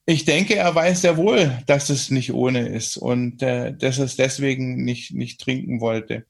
Ich 0.07 0.25
denke, 0.25 0.55
er 0.55 0.73
weiß 0.73 1.01
sehr 1.01 1.17
wohl, 1.17 1.55
dass 1.67 1.91
es 1.91 2.09
nicht 2.09 2.33
ohne 2.33 2.67
ist 2.67 2.97
und 2.97 3.43
äh, 3.43 3.77
dass 3.77 3.99
er 3.99 4.05
es 4.05 4.15
deswegen 4.15 4.83
nicht, 4.83 5.13
nicht 5.13 5.39
trinken 5.39 5.81
wollte. 5.81 6.25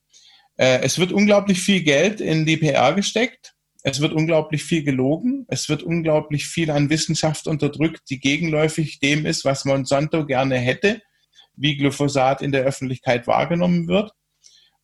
Äh, 0.58 0.82
es 0.82 1.00
wird 1.00 1.14
unglaublich 1.14 1.62
viel 1.62 1.82
Geld 1.82 2.20
in 2.20 2.46
die 2.46 2.58
PR 2.58 2.94
gesteckt. 2.94 3.56
Es 3.84 4.00
wird 4.00 4.14
unglaublich 4.14 4.64
viel 4.64 4.84
gelogen. 4.84 5.46
Es 5.48 5.68
wird 5.68 5.84
unglaublich 5.84 6.46
viel 6.46 6.70
an 6.70 6.90
Wissenschaft 6.90 7.48
unterdrückt, 7.48 8.10
die 8.10 8.20
gegenläufig 8.20 9.00
dem 9.00 9.26
ist, 9.26 9.44
was 9.44 9.66
Monsanto 9.66 10.26
gerne 10.26 10.58
hätte, 10.58 11.02
wie 11.56 11.78
Glyphosat 11.78 12.42
in 12.42 12.52
der 12.52 12.64
Öffentlichkeit 12.64 13.28
wahrgenommen 13.28 13.88
wird. 13.88 14.12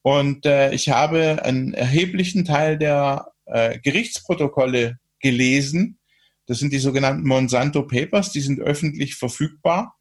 Und 0.02 0.46
äh, 0.46 0.74
ich 0.74 0.90
habe 0.90 1.44
einen 1.44 1.74
erheblichen 1.74 2.46
Teil 2.46 2.78
der 2.78 3.34
äh, 3.46 3.78
Gerichtsprotokolle 3.80 4.98
gelesen. 5.20 6.00
Das 6.46 6.60
sind 6.60 6.72
die 6.72 6.80
sogenannten 6.80 7.28
Monsanto 7.28 7.84
Papers, 7.84 8.32
die 8.32 8.40
sind 8.40 8.60
öffentlich 8.60 9.16
verfügbar, 9.16 9.96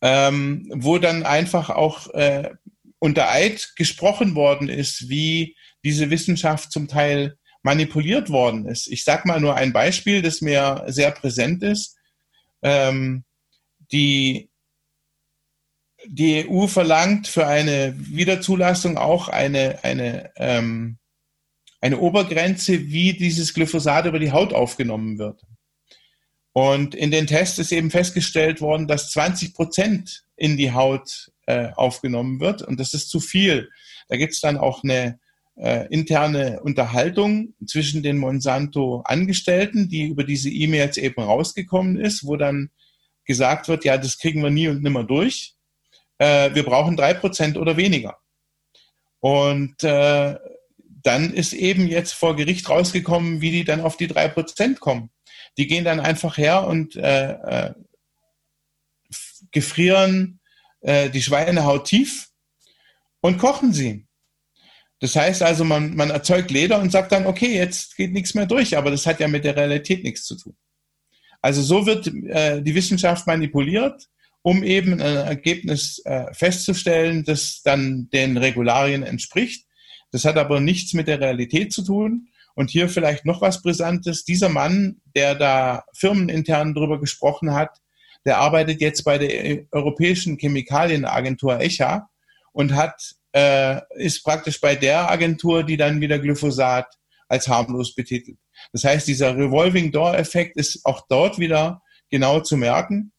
ähm, 0.00 0.70
wo 0.74 0.98
dann 0.98 1.24
einfach 1.24 1.70
auch 1.70 2.08
äh, 2.14 2.50
unter 2.98 3.30
Eid 3.30 3.74
gesprochen 3.76 4.34
worden 4.34 4.68
ist, 4.68 5.08
wie 5.08 5.56
diese 5.84 6.08
Wissenschaft 6.08 6.72
zum 6.72 6.88
Teil 6.88 7.36
manipuliert 7.64 8.28
worden 8.28 8.66
ist. 8.66 8.86
Ich 8.88 9.04
sage 9.04 9.26
mal 9.26 9.40
nur 9.40 9.56
ein 9.56 9.72
Beispiel, 9.72 10.22
das 10.22 10.42
mir 10.42 10.84
sehr 10.86 11.10
präsent 11.10 11.62
ist. 11.62 11.96
Ähm, 12.62 13.24
die, 13.90 14.50
die 16.06 16.46
EU 16.48 16.66
verlangt 16.66 17.26
für 17.26 17.46
eine 17.46 17.94
Wiederzulassung 17.96 18.98
auch 18.98 19.28
eine, 19.28 19.82
eine, 19.82 20.30
ähm, 20.36 20.98
eine 21.80 21.98
Obergrenze, 21.98 22.86
wie 22.86 23.14
dieses 23.14 23.54
Glyphosat 23.54 24.04
über 24.06 24.18
die 24.18 24.32
Haut 24.32 24.52
aufgenommen 24.52 25.18
wird. 25.18 25.42
Und 26.52 26.94
in 26.94 27.10
den 27.10 27.26
Tests 27.26 27.58
ist 27.58 27.72
eben 27.72 27.90
festgestellt 27.90 28.60
worden, 28.60 28.86
dass 28.86 29.10
20 29.10 29.54
Prozent 29.54 30.24
in 30.36 30.58
die 30.58 30.72
Haut 30.72 31.32
äh, 31.46 31.70
aufgenommen 31.72 32.40
wird. 32.40 32.60
Und 32.60 32.78
das 32.78 32.92
ist 32.92 33.08
zu 33.08 33.20
viel. 33.20 33.70
Da 34.08 34.16
gibt 34.16 34.34
es 34.34 34.40
dann 34.40 34.58
auch 34.58 34.84
eine, 34.84 35.18
äh, 35.56 35.86
interne 35.88 36.60
Unterhaltung 36.62 37.54
zwischen 37.66 38.02
den 38.02 38.18
Monsanto-Angestellten, 38.18 39.88
die 39.88 40.08
über 40.08 40.24
diese 40.24 40.50
E-Mails 40.50 40.96
eben 40.96 41.22
rausgekommen 41.22 41.96
ist, 41.96 42.26
wo 42.26 42.36
dann 42.36 42.70
gesagt 43.24 43.68
wird, 43.68 43.84
ja, 43.84 43.96
das 43.96 44.18
kriegen 44.18 44.42
wir 44.42 44.50
nie 44.50 44.68
und 44.68 44.82
nimmer 44.82 45.04
durch. 45.04 45.54
Äh, 46.18 46.54
wir 46.54 46.64
brauchen 46.64 46.96
drei 46.96 47.14
Prozent 47.14 47.56
oder 47.56 47.76
weniger. 47.76 48.18
Und 49.20 49.82
äh, 49.84 50.36
dann 51.02 51.32
ist 51.32 51.52
eben 51.52 51.86
jetzt 51.86 52.12
vor 52.12 52.36
Gericht 52.36 52.68
rausgekommen, 52.68 53.40
wie 53.40 53.50
die 53.50 53.64
dann 53.64 53.80
auf 53.80 53.96
die 53.96 54.08
drei 54.08 54.28
Prozent 54.28 54.80
kommen. 54.80 55.10
Die 55.56 55.66
gehen 55.66 55.84
dann 55.84 56.00
einfach 56.00 56.36
her 56.36 56.66
und 56.66 56.96
äh, 56.96 57.32
äh, 57.32 57.74
gefrieren 59.52 60.40
äh, 60.80 61.10
die 61.10 61.22
Schweinehaut 61.22 61.86
tief 61.86 62.28
und 63.20 63.38
kochen 63.38 63.72
sie. 63.72 64.03
Das 65.00 65.16
heißt 65.16 65.42
also, 65.42 65.64
man, 65.64 65.94
man 65.96 66.10
erzeugt 66.10 66.50
Leder 66.50 66.80
und 66.80 66.92
sagt 66.92 67.12
dann, 67.12 67.26
okay, 67.26 67.54
jetzt 67.56 67.96
geht 67.96 68.12
nichts 68.12 68.34
mehr 68.34 68.46
durch, 68.46 68.76
aber 68.76 68.90
das 68.90 69.06
hat 69.06 69.20
ja 69.20 69.28
mit 69.28 69.44
der 69.44 69.56
Realität 69.56 70.04
nichts 70.04 70.24
zu 70.24 70.36
tun. 70.36 70.56
Also 71.42 71.60
so 71.62 71.84
wird 71.84 72.06
äh, 72.06 72.62
die 72.62 72.74
Wissenschaft 72.74 73.26
manipuliert, 73.26 74.08
um 74.40 74.62
eben 74.62 74.94
ein 74.94 75.00
Ergebnis 75.00 76.00
äh, 76.04 76.32
festzustellen, 76.32 77.24
das 77.24 77.60
dann 77.62 78.08
den 78.12 78.36
Regularien 78.36 79.02
entspricht. 79.02 79.66
Das 80.10 80.24
hat 80.24 80.36
aber 80.36 80.60
nichts 80.60 80.94
mit 80.94 81.08
der 81.08 81.20
Realität 81.20 81.72
zu 81.72 81.82
tun. 81.82 82.28
Und 82.54 82.70
hier 82.70 82.88
vielleicht 82.88 83.24
noch 83.24 83.40
was 83.40 83.62
Brisantes. 83.62 84.24
Dieser 84.24 84.48
Mann, 84.48 85.00
der 85.16 85.34
da 85.34 85.84
firmenintern 85.92 86.72
drüber 86.72 87.00
gesprochen 87.00 87.52
hat, 87.52 87.80
der 88.24 88.38
arbeitet 88.38 88.80
jetzt 88.80 89.02
bei 89.02 89.18
der 89.18 89.66
Europäischen 89.72 90.38
Chemikalienagentur 90.38 91.60
ECHA 91.60 92.08
und 92.52 92.74
hat 92.74 93.16
äh, 93.34 93.80
ist 93.96 94.22
praktisch 94.22 94.60
bei 94.60 94.76
der 94.76 95.10
Agentur, 95.10 95.64
die 95.64 95.76
dann 95.76 96.00
wieder 96.00 96.18
Glyphosat 96.18 96.86
als 97.28 97.48
harmlos 97.48 97.94
betitelt. 97.94 98.38
Das 98.72 98.84
heißt, 98.84 99.08
dieser 99.08 99.36
Revolving 99.36 99.90
Door 99.90 100.16
Effekt 100.16 100.56
ist 100.56 100.84
auch 100.84 101.06
dort 101.08 101.38
wieder 101.38 101.82
genau 102.10 102.40
zu 102.40 102.56
merken. 102.56 103.12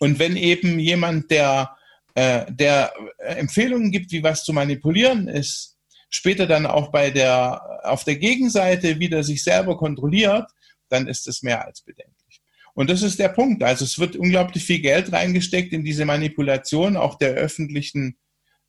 Und 0.00 0.18
wenn 0.18 0.36
eben 0.36 0.78
jemand, 0.78 1.30
der, 1.30 1.76
äh, 2.14 2.50
der 2.50 2.92
Empfehlungen 3.18 3.90
gibt, 3.90 4.10
wie 4.12 4.22
was 4.22 4.44
zu 4.44 4.52
manipulieren 4.52 5.28
ist, 5.28 5.76
später 6.08 6.46
dann 6.46 6.66
auch 6.66 6.90
bei 6.90 7.10
der, 7.10 7.80
auf 7.84 8.04
der 8.04 8.16
Gegenseite 8.16 8.98
wieder 9.00 9.22
sich 9.22 9.44
selber 9.44 9.76
kontrolliert, 9.76 10.50
dann 10.88 11.08
ist 11.08 11.28
es 11.28 11.42
mehr 11.42 11.64
als 11.64 11.82
bedenklich. 11.82 12.40
Und 12.74 12.88
das 12.88 13.02
ist 13.02 13.18
der 13.18 13.28
Punkt. 13.28 13.62
Also 13.62 13.84
es 13.84 13.98
wird 13.98 14.16
unglaublich 14.16 14.64
viel 14.64 14.80
Geld 14.80 15.12
reingesteckt 15.12 15.74
in 15.74 15.84
diese 15.84 16.06
Manipulation 16.06 16.96
auch 16.96 17.18
der 17.18 17.32
öffentlichen 17.32 18.16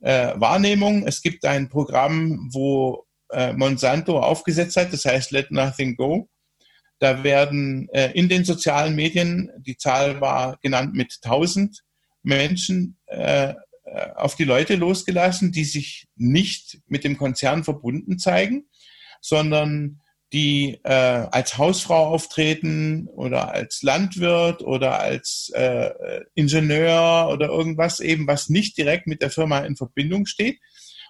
äh, 0.04 0.34
Wahrnehmung. 0.36 1.08
Es 1.08 1.22
gibt 1.22 1.46
ein 1.46 1.70
Programm, 1.70 2.50
wo 2.52 3.06
äh, 3.32 3.54
Monsanto 3.54 4.20
aufgesetzt 4.20 4.78
hat, 4.78 4.94
das 4.94 5.06
heißt 5.06 5.32
Let 5.32 5.50
Nothing 5.52 5.96
Go. 5.96 6.30
Da 7.00 7.24
werden 7.24 7.90
äh, 7.90 8.12
in 8.12 8.30
den 8.30 8.46
sozialen 8.46 8.96
Medien, 8.96 9.50
die 9.58 9.78
Zahl 9.78 10.22
war 10.22 10.58
genannt 10.62 10.94
mit 10.94 11.18
1000 11.24 11.84
Menschen, 12.22 12.98
äh, 13.08 13.54
auf 14.16 14.36
die 14.36 14.46
Leute 14.46 14.76
losgelassen, 14.76 15.52
die 15.52 15.66
sich 15.66 16.08
nicht 16.16 16.80
mit 16.88 17.04
dem 17.04 17.18
Konzern 17.18 17.64
verbunden 17.64 18.18
zeigen, 18.18 18.66
sondern 19.22 20.02
die 20.34 20.80
äh, 20.84 20.92
als 20.92 21.60
Hausfrau 21.60 22.08
auftreten 22.08 23.08
oder 23.08 23.54
als 23.54 23.84
Landwirt 23.84 24.64
oder 24.64 25.00
als 25.00 25.52
äh, 25.54 25.92
Ingenieur 26.34 27.30
oder 27.32 27.50
irgendwas 27.50 28.00
eben, 28.00 28.26
was 28.26 28.50
nicht 28.50 28.76
direkt 28.78 29.06
mit 29.06 29.22
der 29.22 29.30
Firma 29.30 29.60
in 29.60 29.76
Verbindung 29.76 30.26
steht. 30.26 30.60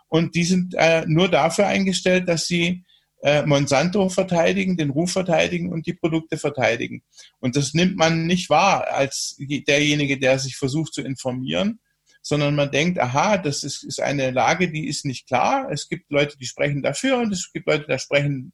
Und 0.10 0.36
die 0.36 0.44
sind 0.44 0.76
äh, 0.78 1.06
nur 1.08 1.30
dafür 1.30 1.68
eingestellt, 1.68 2.28
dass 2.28 2.46
sie 2.48 2.84
äh, 3.24 3.46
Monsanto 3.46 4.10
verteidigen, 4.10 4.76
den 4.76 4.90
Ruf 4.90 5.14
verteidigen 5.14 5.72
und 5.72 5.88
die 5.88 5.94
Produkte 5.94 6.38
verteidigen. 6.38 7.02
Und 7.40 7.56
das 7.56 7.74
nimmt 7.74 7.96
man 7.96 8.28
nicht 8.28 8.50
wahr 8.50 8.92
als 8.92 9.38
derjenige, 9.40 10.20
der 10.20 10.38
sich 10.38 10.58
versucht 10.58 10.94
zu 10.94 11.02
informieren, 11.02 11.80
sondern 12.22 12.56
man 12.56 12.72
denkt, 12.72 13.00
aha, 13.00 13.38
das 13.38 13.64
ist, 13.64 13.84
ist 13.84 14.02
eine 14.02 14.32
Lage, 14.32 14.70
die 14.70 14.88
ist 14.88 15.06
nicht 15.06 15.28
klar. 15.28 15.72
Es 15.72 15.88
gibt 15.88 16.12
Leute, 16.12 16.38
die 16.38 16.46
sprechen 16.46 16.84
dafür 16.84 17.20
und 17.20 17.32
es 17.32 17.52
gibt 17.54 17.68
Leute, 17.68 17.86
die 17.90 18.00
sprechen 18.00 18.52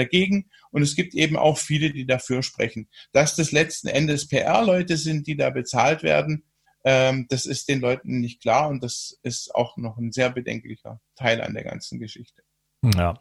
dagegen. 0.00 0.50
Und 0.70 0.82
es 0.82 0.96
gibt 0.96 1.14
eben 1.14 1.36
auch 1.36 1.58
viele, 1.58 1.92
die 1.92 2.06
dafür 2.06 2.42
sprechen. 2.42 2.88
Dass 3.12 3.36
das 3.36 3.52
letzten 3.52 3.88
Endes 3.88 4.28
PR-Leute 4.28 4.96
sind, 4.96 5.26
die 5.26 5.36
da 5.36 5.50
bezahlt 5.50 6.02
werden, 6.02 6.44
ähm, 6.84 7.26
das 7.28 7.46
ist 7.46 7.68
den 7.68 7.80
Leuten 7.80 8.20
nicht 8.20 8.40
klar 8.40 8.68
und 8.68 8.82
das 8.82 9.18
ist 9.22 9.54
auch 9.54 9.76
noch 9.76 9.98
ein 9.98 10.12
sehr 10.12 10.30
bedenklicher 10.30 11.00
Teil 11.16 11.40
an 11.42 11.54
der 11.54 11.64
ganzen 11.64 12.00
Geschichte. 12.00 12.42
Ja, 12.82 13.14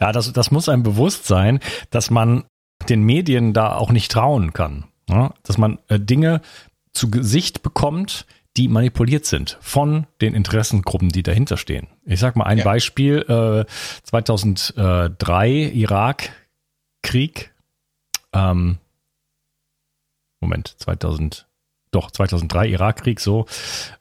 ja 0.00 0.12
das, 0.12 0.32
das 0.32 0.50
muss 0.50 0.68
einem 0.68 0.82
bewusst 0.82 1.26
sein, 1.26 1.60
dass 1.90 2.10
man 2.10 2.44
den 2.88 3.02
Medien 3.02 3.52
da 3.52 3.76
auch 3.76 3.92
nicht 3.92 4.10
trauen 4.10 4.52
kann. 4.52 4.86
Ja? 5.08 5.34
Dass 5.42 5.58
man 5.58 5.78
äh, 5.88 6.00
Dinge 6.00 6.40
zu 6.92 7.10
Gesicht 7.10 7.62
bekommt, 7.62 8.26
die 8.56 8.68
manipuliert 8.68 9.24
sind 9.24 9.56
von 9.60 10.06
den 10.20 10.34
Interessengruppen, 10.34 11.08
die 11.08 11.22
dahinter 11.22 11.56
stehen. 11.56 11.88
Ich 12.04 12.20
sag 12.20 12.36
mal 12.36 12.44
ein 12.44 12.58
ja. 12.58 12.64
Beispiel, 12.64 13.18
äh, 13.28 13.64
2003 14.02 15.50
Irak-Krieg, 15.72 17.54
ähm, 18.32 18.78
Moment, 20.40 20.74
2000, 20.78 21.46
doch, 21.92 22.10
2003 22.10 22.68
Irakkrieg, 22.68 23.20
so, 23.20 23.46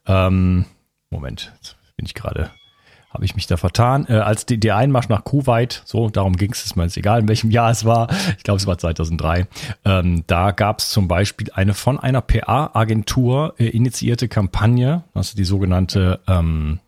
ähm, 0.07 0.65
Moment, 1.11 1.53
bin 1.95 2.05
ich 2.05 2.13
gerade 2.13 2.51
habe 3.13 3.26
ich 3.26 3.36
mich 3.36 3.47
da 3.47 3.58
vertan. 3.58 4.06
Äh, 4.08 4.13
als 4.13 4.45
die, 4.45 4.60
der 4.60 4.78
Einmarsch 4.78 5.10
nach 5.10 5.24
Kuwait, 5.24 5.84
so 5.86 6.10
darum 6.10 6.36
ging 6.38 6.52
es, 6.52 6.65
ist 6.65 6.76
mir 6.76 6.84
jetzt 6.84 6.97
egal, 6.97 7.21
in 7.21 7.28
welchem 7.28 7.52
Jahr 7.52 7.71
es 7.71 7.86
war, 7.86 8.10
ich 8.38 8.43
glaube 8.43 8.58
es 8.58 8.67
war 8.67 8.78
2003, 8.78 9.47
ähm, 9.86 10.24
da 10.28 10.52
gab 10.52 10.80
es 10.80 10.89
zum 10.89 11.08
Beispiel 11.08 11.50
eine 11.54 11.74
von 11.74 12.00
einer 12.00 12.21
PA-Agentur 12.21 13.56
äh, 13.58 13.67
initiierte 13.67 14.28
Kampagne, 14.28 15.04
also 15.13 15.36
die 15.36 15.43
sogenannte 15.43 16.19
ähm, 16.28 16.80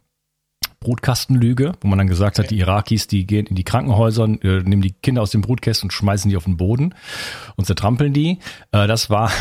Brutkastenlüge, 0.84 1.74
wo 1.82 1.88
man 1.88 1.98
dann 1.98 2.08
gesagt 2.08 2.40
hat, 2.40 2.52
die 2.52 2.60
Irakis, 2.60 3.08
die 3.08 3.26
gehen 3.26 3.48
in 3.48 3.56
die 3.56 3.64
Krankenhäuser, 3.64 4.26
äh, 4.26 4.62
nehmen 4.62 4.82
die 4.82 4.92
Kinder 4.92 5.22
aus 5.22 5.32
dem 5.32 5.42
Brutkästen 5.42 5.88
und 5.88 5.92
schmeißen 5.92 6.30
die 6.30 6.38
auf 6.38 6.44
den 6.44 6.58
Boden 6.58 6.94
und 7.56 7.66
zertrampeln 7.66 8.14
die. 8.14 8.40
Äh, 8.72 8.88
das 8.88 9.10
war 9.10 9.32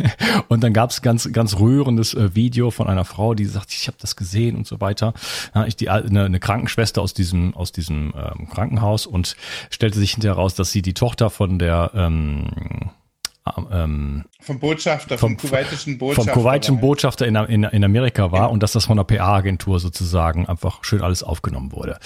und 0.48 0.62
dann 0.62 0.72
gab 0.72 0.90
es 0.90 1.02
ganz 1.02 1.30
ganz 1.32 1.58
rührendes 1.58 2.14
äh, 2.14 2.34
Video 2.34 2.70
von 2.70 2.86
einer 2.86 3.04
Frau, 3.04 3.34
die 3.34 3.44
sagt, 3.44 3.72
ich 3.72 3.88
habe 3.88 3.98
das 4.00 4.16
gesehen 4.16 4.56
und 4.56 4.66
so 4.66 4.80
weiter. 4.80 5.12
Ja, 5.54 5.66
ich 5.66 5.76
die 5.76 5.90
eine, 5.90 6.24
eine 6.24 6.40
Krankenschwester 6.40 7.02
aus 7.02 7.14
diesem 7.14 7.54
aus 7.54 7.72
diesem 7.72 8.14
ähm, 8.16 8.48
Krankenhaus 8.48 9.06
und 9.06 9.36
stellte 9.70 9.98
sich 9.98 10.12
hinterher 10.12 10.36
raus, 10.36 10.54
dass 10.54 10.72
sie 10.72 10.82
die 10.82 10.94
Tochter 10.94 11.30
von 11.30 11.58
der 11.58 11.90
ähm, 11.94 12.46
ähm, 13.72 14.24
vom 14.40 14.60
Botschafter, 14.60 15.18
vom, 15.18 15.36
vom 15.36 15.48
kuwaitischen 15.48 15.98
Botschafter. 15.98 16.32
Vom 16.32 16.42
kuwaitischen 16.42 16.80
Botschafter 16.80 17.26
in, 17.26 17.34
in, 17.34 17.64
in 17.64 17.84
Amerika 17.84 18.30
war 18.30 18.40
ja. 18.40 18.46
und 18.46 18.62
dass 18.62 18.72
das 18.72 18.84
von 18.84 18.96
der 18.96 19.04
PA-Agentur 19.04 19.80
sozusagen 19.80 20.46
einfach 20.46 20.84
schön 20.84 21.02
alles 21.02 21.22
aufgenommen 21.22 21.72
wurde. 21.72 21.98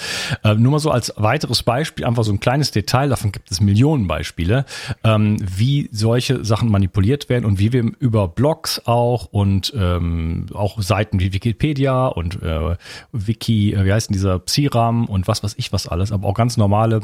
Äh, 0.45 0.55
nur 0.55 0.73
mal 0.73 0.79
so 0.79 0.91
als 0.91 1.13
weiteres 1.17 1.63
Beispiel, 1.63 2.07
einfach 2.07 2.25
so 2.25 2.33
ein 2.33 2.41
kleines 2.41 2.71
Detail, 2.71 3.11
davon 3.11 3.33
gibt 3.33 3.51
es 3.51 3.61
Millionen 3.61 4.07
Beispiele, 4.07 4.65
ähm, 5.05 5.37
wie 5.41 5.89
solche 5.93 6.45
Sachen 6.45 6.71
manipuliert 6.71 7.29
werden 7.29 7.45
und 7.45 7.59
wie 7.59 7.73
wir 7.73 7.85
über 7.99 8.29
Blogs 8.29 8.81
auch 8.87 9.27
und 9.27 9.75
ähm, 9.77 10.47
auch 10.55 10.81
Seiten 10.81 11.21
wie 11.21 11.33
Wikipedia 11.33 12.07
und 12.07 12.43
äh, 12.43 12.77
Wiki, 13.13 13.75
äh, 13.75 13.85
wie 13.85 13.93
heißt 13.93 14.09
denn 14.09 14.15
dieser 14.15 14.39
Psiram 14.39 15.05
und 15.07 15.29
was 15.29 15.43
weiß 15.43 15.55
ich 15.59 15.73
was 15.73 15.87
alles, 15.87 16.13
aber 16.13 16.29
auch 16.29 16.35
ganz 16.35 16.57
normale 16.57 17.01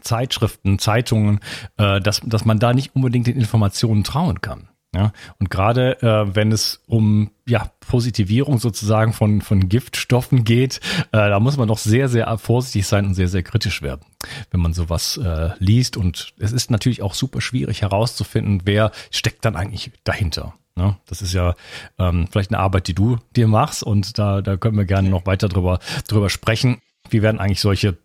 Zeitschriften, 0.00 0.78
Zeitungen, 0.78 1.40
äh, 1.76 2.00
dass, 2.00 2.20
dass 2.20 2.44
man 2.44 2.58
da 2.58 2.72
nicht 2.72 2.94
unbedingt 2.94 3.26
den 3.26 3.36
Informationen 3.36 4.04
trauen 4.04 4.40
kann. 4.40 4.68
Ja, 4.94 5.12
und 5.38 5.50
gerade 5.50 6.00
äh, 6.00 6.34
wenn 6.34 6.52
es 6.52 6.82
um 6.86 7.30
ja, 7.46 7.70
Positivierung 7.80 8.58
sozusagen 8.58 9.12
von, 9.12 9.42
von 9.42 9.68
Giftstoffen 9.68 10.44
geht, 10.44 10.80
äh, 11.12 11.28
da 11.28 11.38
muss 11.38 11.58
man 11.58 11.68
doch 11.68 11.76
sehr, 11.76 12.08
sehr 12.08 12.38
vorsichtig 12.38 12.86
sein 12.86 13.04
und 13.04 13.14
sehr, 13.14 13.28
sehr 13.28 13.42
kritisch 13.42 13.82
werden, 13.82 14.06
wenn 14.50 14.60
man 14.60 14.72
sowas 14.72 15.18
äh, 15.18 15.50
liest. 15.58 15.98
Und 15.98 16.32
es 16.38 16.52
ist 16.52 16.70
natürlich 16.70 17.02
auch 17.02 17.12
super 17.12 17.42
schwierig 17.42 17.82
herauszufinden, 17.82 18.62
wer 18.64 18.90
steckt 19.10 19.44
dann 19.44 19.54
eigentlich 19.54 19.92
dahinter. 20.04 20.54
Ne? 20.76 20.96
Das 21.06 21.20
ist 21.20 21.34
ja 21.34 21.54
ähm, 21.98 22.26
vielleicht 22.30 22.50
eine 22.50 22.60
Arbeit, 22.60 22.88
die 22.88 22.94
du 22.94 23.18
dir 23.34 23.48
machst 23.48 23.82
und 23.82 24.18
da, 24.18 24.40
da 24.40 24.56
können 24.56 24.78
wir 24.78 24.86
gerne 24.86 25.10
noch 25.10 25.26
weiter 25.26 25.48
drüber, 25.48 25.78
drüber 26.08 26.30
sprechen. 26.30 26.80
Wie 27.10 27.22
werden 27.22 27.38
eigentlich 27.38 27.60
solche 27.60 27.98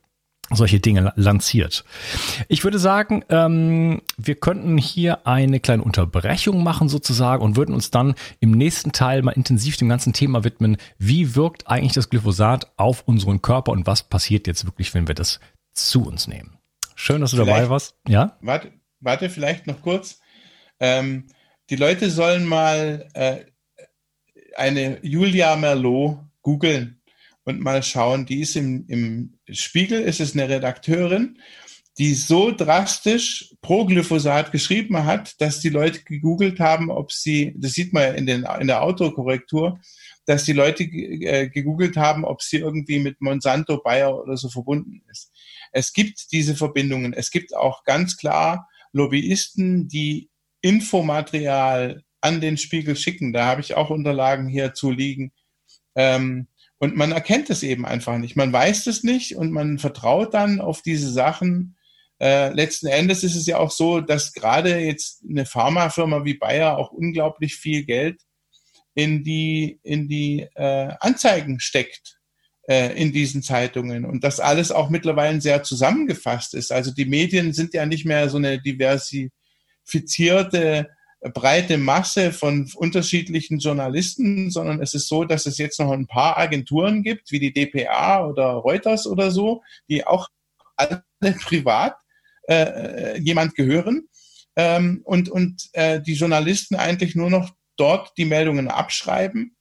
solche 0.56 0.80
Dinge 0.80 1.14
lanciert. 1.16 1.84
Ich 2.48 2.64
würde 2.64 2.80
sagen, 2.80 3.24
ähm, 3.30 4.02
wir 4.18 4.36
könnten 4.36 4.78
hier 4.78 5.26
eine 5.28 5.60
kleine 5.60 5.84
Unterbrechung 5.84 6.64
machen 6.64 6.90
sozusagen 6.90 7.44
und 7.44 7.56
würden 7.56 7.74
uns 7.74 7.92
dann 7.92 8.16
im 8.40 8.52
nächsten 8.52 8.92
Teil 8.92 9.22
mal 9.22 9.32
intensiv 9.32 9.78
dem 9.78 9.90
ganzen 9.90 10.14
Thema 10.14 10.44
widmen. 10.44 10.78
Wie 10.98 11.36
wirkt 11.36 11.68
eigentlich 11.68 11.94
das 11.94 12.10
Glyphosat 12.10 12.72
auf 12.78 13.04
unseren 13.08 13.42
Körper 13.42 13.72
und 13.72 13.88
was 13.88 14.04
passiert 14.04 14.48
jetzt 14.48 14.66
wirklich, 14.66 14.94
wenn 14.94 15.08
wir 15.08 15.16
das 15.16 15.40
zu 15.74 16.04
uns 16.04 16.28
nehmen? 16.28 16.58
Schön, 16.96 17.22
dass 17.22 17.32
du 17.32 17.38
vielleicht, 17.38 17.58
dabei 17.58 17.70
warst. 17.70 17.96
Ja? 18.08 18.38
Warte, 18.42 18.72
warte 19.00 19.30
vielleicht 19.30 19.68
noch 19.68 19.82
kurz. 19.82 20.20
Ähm, 20.80 21.28
die 21.70 21.76
Leute 21.76 22.10
sollen 22.10 22.46
mal 22.46 23.08
äh, 23.14 23.46
eine 24.56 25.00
Julia 25.02 25.56
Merlot 25.56 26.20
googeln 26.42 27.01
und 27.44 27.60
mal 27.60 27.84
schauen, 27.84 28.26
die 28.26 28.42
ist 28.42 28.56
im, 28.56 28.86
im 28.88 29.40
Spiegel, 29.50 30.02
ist 30.02 30.20
es 30.20 30.34
eine 30.34 30.48
Redakteurin, 30.48 31.40
die 31.98 32.14
so 32.14 32.52
drastisch 32.52 33.54
pro 33.62 33.86
Glyphosat 33.86 34.52
geschrieben 34.52 35.06
hat, 35.06 35.40
dass 35.42 35.60
die 35.60 35.70
Leute 35.70 36.04
gegoogelt 36.04 36.60
haben, 36.60 36.90
ob 36.90 37.12
sie, 37.12 37.54
das 37.58 37.74
sieht 37.74 37.94
man 37.94 38.16
in, 38.16 38.26
den, 38.26 38.46
in 38.60 38.68
der 38.68 38.82
Autokorrektur, 38.82 39.80
dass 40.26 40.46
die 40.46 40.54
Leute 40.54 40.84
äh, 40.84 41.50
gegoogelt 41.50 41.98
haben, 41.98 42.24
ob 42.24 42.42
sie 42.42 42.58
irgendwie 42.58 43.00
mit 43.00 43.20
Monsanto, 43.22 43.82
Bayer 43.84 44.18
oder 44.18 44.38
so 44.38 44.50
verbunden 44.50 45.02
ist. 45.12 45.32
Es 45.72 45.94
gibt 45.94 46.32
diese 46.32 46.56
Verbindungen. 46.56 47.14
Es 47.14 47.32
gibt 47.32 47.56
auch 47.56 47.84
ganz 47.84 48.18
klar 48.18 48.70
Lobbyisten, 48.94 49.88
die 49.88 50.30
Infomaterial 50.62 52.04
an 52.22 52.40
den 52.40 52.58
Spiegel 52.58 52.96
schicken. 52.96 53.34
Da 53.34 53.46
habe 53.46 53.62
ich 53.62 53.76
auch 53.76 53.90
Unterlagen 53.90 54.48
hier 54.48 54.74
zu 54.74 54.92
liegen. 54.92 55.32
Ähm, 55.96 56.48
und 56.82 56.98
man 56.98 57.12
erkennt 57.12 57.52
es 57.52 57.62
eben 57.62 57.86
einfach 57.86 58.18
nicht. 58.18 58.36
Man 58.36 58.52
weiß 58.52 58.88
es 58.88 59.04
nicht 59.04 59.36
und 59.36 59.52
man 59.52 59.78
vertraut 59.78 60.34
dann 60.34 60.60
auf 60.60 60.82
diese 60.82 61.12
Sachen. 61.12 61.78
Äh, 62.20 62.52
letzten 62.54 62.88
Endes 62.88 63.24
ist 63.24 63.36
es 63.36 63.46
ja 63.46 63.60
auch 63.60 63.70
so, 63.70 64.02
dass 64.02 64.34
gerade 64.34 64.80
jetzt 64.80 65.24
eine 65.30 65.46
Pharmafirma 65.46 66.26
wie 66.26 66.34
Bayer 66.34 66.80
auch 66.80 66.92
unglaublich 66.92 67.56
viel 67.56 67.84
Geld 67.84 68.20
in 68.96 69.24
die, 69.24 69.80
in 69.84 70.08
die 70.08 70.48
äh, 70.56 70.96
Anzeigen 71.00 71.60
steckt 71.60 72.18
äh, 72.68 73.00
in 73.00 73.12
diesen 73.12 73.44
Zeitungen 73.44 74.04
und 74.04 74.24
das 74.24 74.40
alles 74.40 74.72
auch 74.72 74.90
mittlerweile 74.90 75.40
sehr 75.40 75.62
zusammengefasst 75.62 76.56
ist. 76.56 76.72
Also 76.72 76.92
die 76.92 77.06
Medien 77.06 77.54
sind 77.54 77.76
ja 77.76 77.86
nicht 77.86 78.08
mehr 78.08 78.28
so 78.28 78.38
eine 78.38 78.60
diversifizierte 78.60 80.90
breite 81.30 81.78
Masse 81.78 82.32
von 82.32 82.70
unterschiedlichen 82.76 83.60
Journalisten, 83.60 84.50
sondern 84.50 84.82
es 84.82 84.94
ist 84.94 85.08
so, 85.08 85.24
dass 85.24 85.46
es 85.46 85.58
jetzt 85.58 85.80
noch 85.80 85.92
ein 85.92 86.08
paar 86.08 86.38
Agenturen 86.38 87.04
gibt, 87.04 87.32
wie 87.32 87.40
die 87.40 87.54
DPA 87.54 88.26
oder 88.26 88.54
Reuters 88.54 89.06
oder 89.06 89.30
so, 89.30 89.62
die 89.88 90.06
auch 90.06 90.30
alle 90.76 91.04
privat 91.44 91.96
äh, 92.48 93.20
jemand 93.20 93.56
gehören 93.56 94.08
ähm, 94.56 95.02
und, 95.04 95.30
und 95.30 95.70
äh, 95.74 96.02
die 96.02 96.14
Journalisten 96.16 96.76
eigentlich 96.76 97.16
nur 97.16 97.30
noch 97.30 97.52
dort 97.78 98.18
die 98.18 98.26
Meldungen 98.26 98.68
abschreiben, 98.68 99.56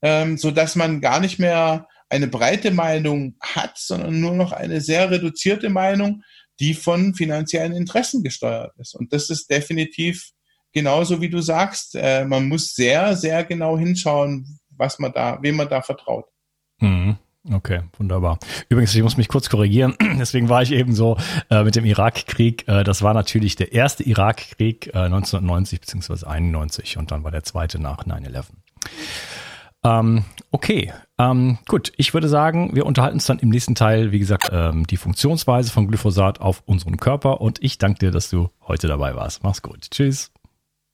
ähm, 0.00 0.38
so 0.38 0.50
dass 0.50 0.76
man 0.76 1.00
gar 1.00 1.20
nicht 1.20 1.38
mehr 1.38 1.88
eine 2.08 2.28
breite 2.28 2.70
Meinung 2.70 3.36
hat, 3.40 3.78
sondern 3.78 4.20
nur 4.20 4.34
noch 4.34 4.52
eine 4.52 4.80
sehr 4.80 5.10
reduzierte 5.10 5.70
Meinung, 5.70 6.22
die 6.60 6.74
von 6.74 7.14
finanziellen 7.14 7.72
Interessen 7.72 8.22
gesteuert 8.22 8.72
ist. 8.78 8.94
Und 8.94 9.12
das 9.12 9.30
ist 9.30 9.48
definitiv 9.50 10.32
genauso 10.72 11.20
wie 11.20 11.28
du 11.28 11.40
sagst, 11.40 11.94
äh, 11.94 12.24
man 12.24 12.48
muss 12.48 12.74
sehr, 12.74 13.16
sehr 13.16 13.44
genau 13.44 13.78
hinschauen, 13.78 14.58
was 14.76 14.98
man 14.98 15.12
da, 15.12 15.38
wem 15.42 15.56
man 15.56 15.68
da 15.68 15.82
vertraut. 15.82 16.26
Mhm. 16.80 17.16
Okay, 17.50 17.80
wunderbar. 17.98 18.38
Übrigens, 18.68 18.94
ich 18.94 19.02
muss 19.02 19.16
mich 19.16 19.26
kurz 19.26 19.50
korrigieren. 19.50 19.96
Deswegen 20.18 20.48
war 20.48 20.62
ich 20.62 20.70
eben 20.72 20.94
so 20.94 21.16
äh, 21.50 21.64
mit 21.64 21.74
dem 21.74 21.84
Irakkrieg. 21.84 22.68
Äh, 22.68 22.84
das 22.84 23.02
war 23.02 23.14
natürlich 23.14 23.56
der 23.56 23.72
erste 23.72 24.04
Irakkrieg 24.04 24.88
äh, 24.88 24.98
1990 24.98 25.80
bzw. 25.80 26.26
91 26.26 26.98
und 26.98 27.10
dann 27.10 27.24
war 27.24 27.32
der 27.32 27.42
zweite 27.42 27.80
nach 27.80 28.04
9/11. 28.04 28.44
Ähm, 29.84 30.24
okay, 30.52 30.92
ähm, 31.18 31.58
gut. 31.66 31.92
Ich 31.96 32.14
würde 32.14 32.28
sagen, 32.28 32.76
wir 32.76 32.86
unterhalten 32.86 33.16
uns 33.16 33.26
dann 33.26 33.40
im 33.40 33.48
nächsten 33.48 33.74
Teil, 33.74 34.12
wie 34.12 34.20
gesagt, 34.20 34.50
ähm, 34.52 34.86
die 34.86 34.96
Funktionsweise 34.96 35.72
von 35.72 35.88
Glyphosat 35.88 36.40
auf 36.40 36.62
unseren 36.66 36.98
Körper. 36.98 37.40
Und 37.40 37.60
ich 37.60 37.78
danke 37.78 37.98
dir, 37.98 38.10
dass 38.12 38.30
du 38.30 38.50
heute 38.68 38.86
dabei 38.86 39.16
warst. 39.16 39.42
Mach's 39.42 39.62
gut. 39.62 39.90
Tschüss. 39.90 40.30